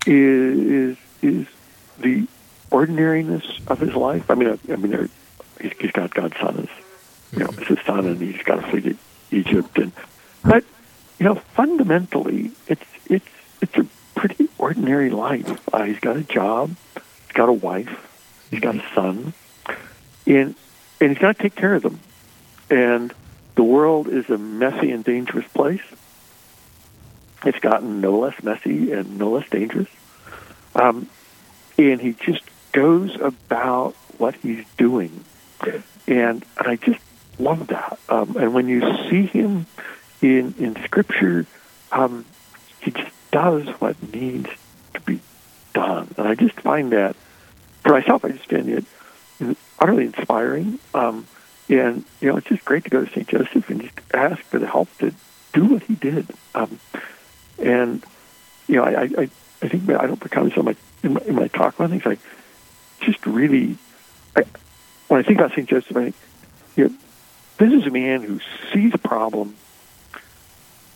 is 0.05 0.97
is 1.21 1.47
the 1.99 2.27
ordinariness 2.71 3.45
of 3.67 3.79
his 3.79 3.93
life. 3.93 4.31
I 4.31 4.35
mean, 4.35 4.49
I, 4.49 4.73
I 4.73 4.75
mean, 4.77 5.09
he's, 5.61 5.71
he's 5.79 5.91
got 5.91 6.13
God's 6.13 6.37
son 6.37 6.57
as 6.59 6.69
you 7.33 7.39
know 7.39 7.49
as 7.61 7.67
his 7.67 7.79
son, 7.85 8.05
and 8.05 8.19
he's 8.21 8.41
got 8.43 8.55
to 8.55 8.61
flee 8.63 8.81
to 8.81 8.97
Egypt. 9.31 9.77
And 9.77 9.91
but 10.43 10.63
you 11.19 11.25
know, 11.25 11.35
fundamentally, 11.35 12.51
it's 12.67 12.85
it's 13.07 13.25
it's 13.63 13.77
a 13.77 13.87
pretty 14.19 14.49
ordinary 14.57 15.09
life. 15.09 15.61
Uh, 15.73 15.83
he's 15.83 15.99
got 15.99 16.17
a 16.17 16.23
job, 16.23 16.75
he's 16.95 17.33
got 17.33 17.47
a 17.47 17.53
wife, 17.53 18.45
he's 18.51 18.59
got 18.59 18.75
a 18.75 18.83
son, 18.93 19.33
and 20.27 20.55
and 20.99 21.09
he's 21.09 21.17
got 21.17 21.37
to 21.37 21.41
take 21.41 21.55
care 21.55 21.75
of 21.75 21.81
them. 21.81 21.99
And 22.69 23.13
the 23.55 23.63
world 23.63 24.07
is 24.09 24.29
a 24.29 24.37
messy 24.37 24.91
and 24.91 25.03
dangerous 25.03 25.47
place. 25.47 25.81
It's 27.45 27.59
gotten 27.59 28.01
no 28.01 28.19
less 28.19 28.41
messy 28.43 28.91
and 28.91 29.17
no 29.17 29.31
less 29.31 29.49
dangerous. 29.49 29.89
Um, 30.75 31.09
and 31.77 32.01
he 32.01 32.13
just 32.13 32.43
goes 32.71 33.15
about 33.19 33.95
what 34.17 34.35
he's 34.35 34.65
doing. 34.77 35.23
And, 35.61 35.83
and 36.07 36.45
I 36.57 36.77
just 36.77 36.99
love 37.37 37.67
that. 37.67 37.99
Um, 38.09 38.35
and 38.37 38.53
when 38.53 38.67
you 38.67 38.81
see 39.09 39.25
him 39.25 39.65
in, 40.21 40.55
in 40.57 40.81
Scripture, 40.85 41.45
um, 41.91 42.25
he 42.79 42.91
just 42.91 43.11
does 43.33 43.67
what 43.81 44.01
needs 44.13 44.49
to 44.93 45.01
be 45.01 45.19
done. 45.73 46.13
And 46.17 46.27
I 46.27 46.35
just 46.35 46.53
find 46.61 46.91
that, 46.93 47.15
for 47.81 47.93
myself, 47.93 48.23
I 48.23 48.29
just 48.29 48.45
find 48.45 48.69
it 48.69 48.85
utterly 49.79 50.05
inspiring. 50.05 50.77
Um, 50.93 51.25
and, 51.67 52.05
you 52.21 52.29
know, 52.29 52.37
it's 52.37 52.47
just 52.47 52.63
great 52.63 52.83
to 52.83 52.91
go 52.91 53.03
to 53.03 53.11
St. 53.11 53.27
Joseph 53.27 53.69
and 53.69 53.81
just 53.81 53.99
ask 54.13 54.39
for 54.43 54.59
the 54.59 54.67
help 54.67 54.95
to 54.99 55.13
do 55.51 55.65
what 55.65 55.83
he 55.83 55.95
did. 55.95 56.29
Um, 56.53 56.79
and, 57.57 58.05
you 58.67 58.75
know, 58.75 58.83
I, 58.83 59.01
I, 59.01 59.29
I 59.61 59.67
think 59.67 59.89
I 59.89 60.05
don't 60.05 60.19
comments 60.19 60.57
on 60.57 60.65
my 60.65 60.75
in, 61.01 61.13
my 61.13 61.21
in 61.21 61.35
my 61.35 61.47
talk 61.47 61.79
on 61.79 61.89
things. 61.89 62.05
I 62.05 62.17
just 63.01 63.25
really, 63.25 63.77
I, 64.35 64.43
when 65.07 65.19
I 65.19 65.23
think 65.23 65.39
about 65.39 65.51
St. 65.51 65.67
Joseph, 65.67 65.97
I 65.97 66.03
think, 66.03 66.15
you 66.75 66.89
know, 66.89 66.95
this 67.57 67.73
is 67.73 67.87
a 67.87 67.91
man 67.91 68.21
who 68.21 68.39
sees 68.71 68.93
a 68.93 68.97
problem, 68.99 69.55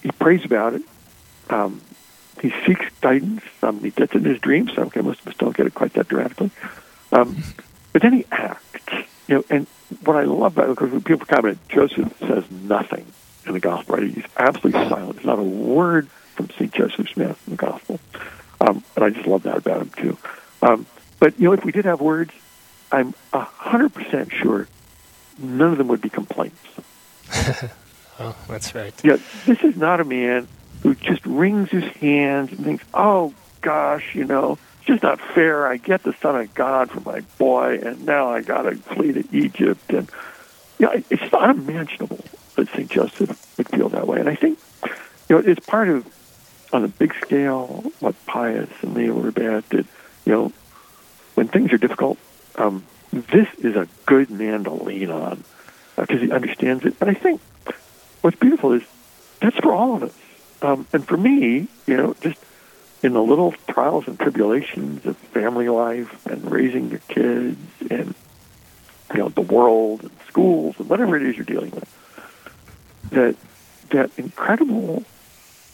he 0.03 0.11
prays 0.11 0.45
about 0.45 0.73
it, 0.73 0.81
um, 1.49 1.81
he 2.41 2.53
seeks 2.65 2.85
guidance, 3.01 3.41
um, 3.63 3.79
he 3.79 3.89
gets 3.89 4.13
in 4.13 4.23
his 4.23 4.39
dreams. 4.39 4.73
So, 4.73 4.83
okay, 4.83 5.01
most 5.01 5.21
of 5.21 5.27
us 5.27 5.35
don't 5.35 5.55
get 5.55 5.67
it 5.67 5.73
quite 5.73 5.93
that 5.93 6.07
dramatically. 6.07 6.51
Um, 7.11 7.43
but 7.93 8.01
then 8.01 8.13
he 8.13 8.25
acts, 8.31 8.93
you 9.27 9.35
know, 9.35 9.43
and 9.49 9.67
what 10.03 10.17
I 10.17 10.23
love 10.23 10.57
about 10.57 10.69
it, 10.69 10.75
because 10.75 10.91
when 10.91 11.01
people 11.01 11.25
comment, 11.25 11.59
Joseph 11.69 12.13
says 12.19 12.43
nothing 12.51 13.05
in 13.45 13.53
the 13.53 13.59
gospel, 13.59 13.95
right? 13.95 14.09
He's 14.09 14.25
absolutely 14.37 14.87
silent. 14.89 15.15
There's 15.15 15.25
not 15.25 15.39
a 15.39 15.43
word 15.43 16.09
from 16.35 16.49
St. 16.51 16.73
Joseph 16.73 17.09
Smith 17.09 17.41
in 17.47 17.51
the 17.51 17.57
gospel. 17.57 17.99
Um, 18.59 18.83
and 18.95 19.05
I 19.05 19.09
just 19.09 19.27
love 19.27 19.43
that 19.43 19.57
about 19.57 19.81
him, 19.81 19.89
too. 19.89 20.17
Um, 20.61 20.85
but, 21.19 21.39
you 21.39 21.47
know, 21.47 21.53
if 21.53 21.63
we 21.63 21.71
did 21.71 21.85
have 21.85 22.01
words, 22.01 22.31
I'm 22.91 23.13
a 23.33 23.45
100% 23.45 24.31
sure 24.31 24.67
none 25.39 25.71
of 25.71 25.77
them 25.77 25.87
would 25.87 26.01
be 26.01 26.09
complaints. 26.09 26.59
Oh, 28.19 28.35
that's 28.47 28.73
right. 28.73 28.93
Yeah, 29.03 29.17
this 29.45 29.61
is 29.61 29.75
not 29.77 29.99
a 29.99 30.03
man 30.03 30.47
who 30.83 30.95
just 30.95 31.25
wrings 31.25 31.69
his 31.69 31.83
hands 31.83 32.51
and 32.51 32.63
thinks, 32.63 32.83
oh, 32.93 33.33
gosh, 33.61 34.15
you 34.15 34.25
know, 34.25 34.57
it's 34.77 34.87
just 34.87 35.03
not 35.03 35.19
fair. 35.19 35.67
I 35.67 35.77
get 35.77 36.03
the 36.03 36.13
Son 36.13 36.39
of 36.39 36.53
God 36.53 36.89
for 36.89 37.01
my 37.01 37.21
boy, 37.37 37.79
and 37.83 38.05
now 38.05 38.29
I 38.29 38.41
got 38.41 38.63
to 38.63 38.75
flee 38.75 39.13
to 39.13 39.23
Egypt. 39.31 39.91
And, 39.91 40.09
you 40.79 40.85
know, 40.85 41.03
it's 41.09 41.33
unimaginable 41.33 42.23
that 42.55 42.69
St. 42.69 42.89
Joseph 42.89 43.57
would 43.57 43.69
feel 43.69 43.89
that 43.89 44.07
way. 44.07 44.19
And 44.19 44.29
I 44.29 44.35
think, 44.35 44.59
you 45.29 45.35
know, 45.35 45.43
it's 45.45 45.65
part 45.65 45.89
of 45.89 46.05
on 46.73 46.83
a 46.83 46.87
big 46.87 47.13
scale 47.15 47.91
what 47.99 48.13
Pius 48.25 48.69
and 48.81 48.93
Leo 48.93 49.13
Rabat 49.19 49.69
did. 49.69 49.87
You 50.25 50.31
know, 50.33 50.53
when 51.35 51.47
things 51.47 51.71
are 51.71 51.77
difficult, 51.77 52.17
um, 52.55 52.83
this 53.11 53.47
is 53.59 53.75
a 53.75 53.87
good 54.05 54.29
man 54.29 54.65
to 54.65 54.71
lean 54.71 55.09
on 55.09 55.43
because 55.95 56.19
uh, 56.19 56.25
he 56.25 56.31
understands 56.31 56.85
it. 56.85 56.99
But 56.99 57.09
I 57.09 57.13
think 57.13 57.41
what's 58.21 58.37
beautiful 58.37 58.73
is 58.73 58.83
that's 59.39 59.57
for 59.57 59.73
all 59.73 59.95
of 59.95 60.03
us. 60.03 60.13
Um, 60.61 60.87
and 60.91 61.07
for 61.07 61.17
me, 61.17 61.67
you 61.85 61.97
know, 61.97 62.15
just 62.21 62.39
in 63.03 63.13
the 63.13 63.21
little 63.21 63.53
trials 63.69 64.07
and 64.07 64.19
tribulations 64.19 65.05
of 65.05 65.17
family 65.17 65.69
life 65.69 66.25
and 66.25 66.49
raising 66.49 66.89
your 66.89 66.99
kids 67.07 67.59
and 67.89 68.15
you 69.13 69.19
know 69.19 69.29
the 69.29 69.41
world 69.41 70.01
and 70.01 70.11
schools 70.27 70.75
and 70.79 70.89
whatever 70.89 71.15
it 71.15 71.23
is 71.23 71.35
you're 71.35 71.45
dealing 71.45 71.71
with, 71.71 71.89
that 73.11 73.35
that 73.89 74.11
incredible 74.17 75.03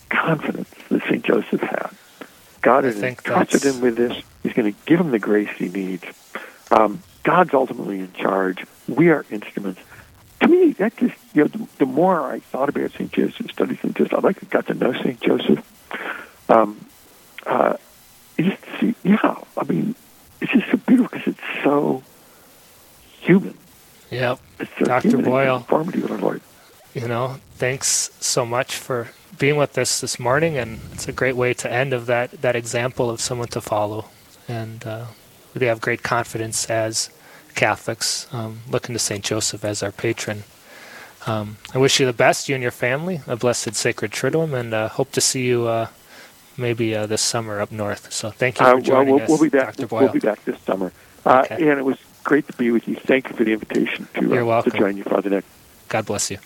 confidence 0.09 0.69
that 0.89 1.01
Saint 1.09 1.23
Joseph 1.23 1.61
had. 1.61 1.89
God 2.61 2.83
has 2.83 3.01
entrusted 3.01 3.63
him 3.63 3.81
with 3.81 3.97
this. 3.97 4.23
He's 4.41 4.53
going 4.53 4.71
to 4.71 4.79
give 4.85 4.99
him 4.99 5.11
the 5.11 5.19
grace 5.19 5.49
he 5.57 5.69
needs. 5.69 6.05
Um, 6.71 7.01
God's 7.23 7.53
ultimately 7.53 7.99
in 7.99 8.13
charge. 8.13 8.65
We 8.87 9.09
are 9.09 9.25
instruments. 9.29 9.81
To 10.43 10.49
me, 10.49 10.71
that 10.73 10.95
just 10.97 11.15
you 11.33 11.43
know, 11.43 11.47
the, 11.47 11.67
the 11.79 11.85
more 11.85 12.31
I 12.31 12.39
thought 12.39 12.69
about 12.69 12.91
Saint 12.91 13.11
Joseph, 13.11 13.51
studied 13.51 13.79
Saint 13.79 13.95
Joseph, 13.95 14.13
I 14.13 14.19
like 14.19 14.49
got 14.49 14.67
to 14.67 14.73
know 14.73 14.93
Saint 14.93 15.19
Joseph. 15.21 15.63
Um, 16.49 16.85
uh, 17.45 17.77
just 18.37 18.61
see, 18.79 18.95
yeah, 19.03 19.35
I 19.57 19.63
mean, 19.63 19.95
it's 20.41 20.51
just 20.51 20.69
so 20.69 20.77
beautiful 20.77 21.17
because 21.17 21.33
it's 21.33 21.63
so 21.63 22.03
human. 23.21 23.57
Yep, 24.11 24.39
so 24.77 24.85
Dr. 24.85 25.17
Boyle. 25.17 25.65
Our 25.69 25.83
Lord. 26.17 26.41
You 26.93 27.07
know, 27.07 27.37
thanks 27.55 28.11
so 28.19 28.45
much 28.45 28.75
for 28.75 29.09
being 29.39 29.55
with 29.55 29.77
us 29.77 30.01
this 30.01 30.19
morning, 30.19 30.57
and 30.57 30.79
it's 30.91 31.07
a 31.07 31.11
great 31.11 31.35
way 31.35 31.53
to 31.55 31.71
end 31.71 31.93
of 31.93 32.05
that 32.07 32.41
that 32.41 32.55
example 32.55 33.09
of 33.09 33.19
someone 33.19 33.47
to 33.49 33.61
follow, 33.61 34.05
and 34.47 34.85
uh, 34.85 35.05
we 35.55 35.65
have 35.65 35.81
great 35.81 36.03
confidence 36.03 36.69
as 36.69 37.09
Catholics, 37.55 38.27
um, 38.33 38.59
looking 38.69 38.93
to 38.93 38.99
Saint 38.99 39.23
Joseph 39.23 39.63
as 39.65 39.83
our 39.83 39.91
patron. 39.91 40.43
Um, 41.25 41.57
I 41.73 41.77
wish 41.77 41.99
you 41.99 42.05
the 42.05 42.13
best, 42.13 42.49
you 42.49 42.55
and 42.55 42.61
your 42.61 42.71
family, 42.71 43.21
a 43.27 43.35
blessed 43.35 43.75
sacred 43.75 44.11
Triduum, 44.11 44.53
and 44.53 44.73
uh, 44.73 44.89
hope 44.89 45.11
to 45.13 45.21
see 45.21 45.45
you 45.45 45.67
uh, 45.67 45.87
maybe 46.57 46.95
uh, 46.95 47.05
this 47.05 47.21
summer 47.21 47.61
up 47.61 47.71
north. 47.71 48.11
So 48.11 48.29
thank 48.29 48.59
you 48.59 48.65
for 48.65 48.81
joining 48.81 48.91
uh, 48.91 48.93
well, 48.93 49.05
we'll, 49.15 49.23
us, 49.23 49.29
we'll 49.29 49.49
be 49.49 49.49
back, 49.57 49.75
Dr. 49.75 49.87
Boyle. 49.87 50.03
We'll 50.03 50.13
be 50.13 50.19
back 50.19 50.43
this 50.45 50.59
summer. 50.61 50.91
Uh, 51.25 51.43
Okay. 51.45 51.69
And 51.69 51.79
it 51.79 51.85
was 51.85 51.97
great 52.23 52.47
to 52.47 52.53
be 52.53 52.71
with 52.71 52.87
you. 52.87 52.95
Thank 52.95 53.29
you 53.29 53.35
for 53.35 53.43
the 53.45 53.53
invitation 53.53 54.07
to, 54.15 54.27
You're 54.27 54.41
uh, 54.43 54.45
welcome. 54.45 54.71
to 54.71 54.77
join 54.77 54.97
you, 54.97 55.03
Father 55.03 55.29
Nick. 55.29 55.45
God 55.87 56.05
bless 56.05 56.29
you. 56.31 56.37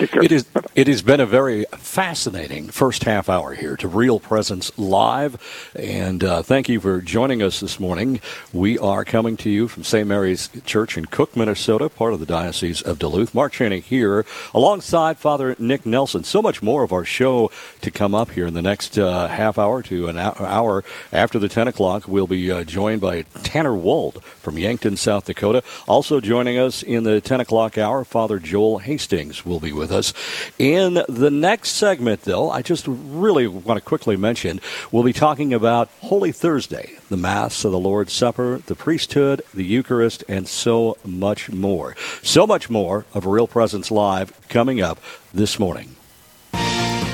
It 0.00 0.32
is. 0.32 0.46
It 0.74 0.86
has 0.86 1.02
been 1.02 1.20
a 1.20 1.26
very 1.26 1.66
fascinating 1.76 2.68
first 2.68 3.04
half 3.04 3.28
hour 3.28 3.52
here 3.54 3.76
to 3.76 3.88
Real 3.88 4.18
Presence 4.18 4.76
Live, 4.78 5.70
and 5.74 6.24
uh, 6.24 6.42
thank 6.42 6.70
you 6.70 6.80
for 6.80 7.02
joining 7.02 7.42
us 7.42 7.60
this 7.60 7.78
morning. 7.78 8.20
We 8.50 8.78
are 8.78 9.04
coming 9.04 9.36
to 9.38 9.50
you 9.50 9.68
from 9.68 9.84
St. 9.84 10.08
Mary's 10.08 10.48
Church 10.64 10.96
in 10.96 11.04
Cook, 11.04 11.36
Minnesota, 11.36 11.90
part 11.90 12.14
of 12.14 12.20
the 12.20 12.24
Diocese 12.24 12.80
of 12.80 12.98
Duluth. 12.98 13.34
Mark 13.34 13.52
Channing 13.52 13.82
here, 13.82 14.24
alongside 14.54 15.18
Father 15.18 15.54
Nick 15.58 15.84
Nelson. 15.84 16.24
So 16.24 16.40
much 16.40 16.62
more 16.62 16.82
of 16.82 16.92
our 16.92 17.04
show 17.04 17.50
to 17.82 17.90
come 17.90 18.14
up 18.14 18.30
here 18.30 18.46
in 18.46 18.54
the 18.54 18.62
next 18.62 18.98
uh, 18.98 19.28
half 19.28 19.58
hour 19.58 19.82
to 19.82 20.08
an 20.08 20.16
hour 20.16 20.82
after 21.12 21.38
the 21.38 21.48
ten 21.48 21.68
o'clock. 21.68 22.08
We'll 22.08 22.26
be 22.26 22.50
uh, 22.50 22.64
joined 22.64 23.02
by 23.02 23.22
Tanner 23.42 23.74
Wold 23.74 24.24
from 24.24 24.56
Yankton, 24.56 24.96
South 24.96 25.26
Dakota. 25.26 25.62
Also 25.86 26.20
joining 26.20 26.58
us 26.58 26.82
in 26.82 27.04
the 27.04 27.20
ten 27.20 27.40
o'clock 27.40 27.76
hour, 27.76 28.02
Father 28.02 28.38
Joel 28.38 28.78
Hastings 28.78 29.44
will 29.44 29.60
be 29.60 29.72
with 29.90 29.98
us. 29.98 30.12
In 30.58 31.02
the 31.08 31.30
next 31.30 31.70
segment, 31.70 32.22
though, 32.22 32.50
I 32.50 32.62
just 32.62 32.86
really 32.86 33.46
want 33.46 33.78
to 33.78 33.84
quickly 33.84 34.16
mention 34.16 34.60
we'll 34.92 35.02
be 35.02 35.12
talking 35.12 35.52
about 35.52 35.88
Holy 36.00 36.32
Thursday, 36.32 36.92
the 37.08 37.16
Mass 37.16 37.64
of 37.64 37.72
the 37.72 37.78
Lord's 37.78 38.12
Supper, 38.12 38.58
the 38.66 38.74
priesthood, 38.74 39.42
the 39.52 39.64
Eucharist, 39.64 40.24
and 40.28 40.46
so 40.46 40.96
much 41.04 41.50
more. 41.50 41.96
So 42.22 42.46
much 42.46 42.70
more 42.70 43.04
of 43.14 43.26
Real 43.26 43.46
Presence 43.46 43.90
Live 43.90 44.32
coming 44.48 44.80
up 44.80 45.00
this 45.34 45.58
morning. 45.58 45.96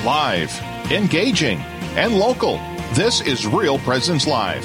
Live, 0.04 0.52
engaging, 0.90 1.58
and 1.96 2.18
local. 2.18 2.58
This 2.94 3.20
is 3.20 3.46
Real 3.46 3.78
Presence 3.80 4.26
Live, 4.26 4.64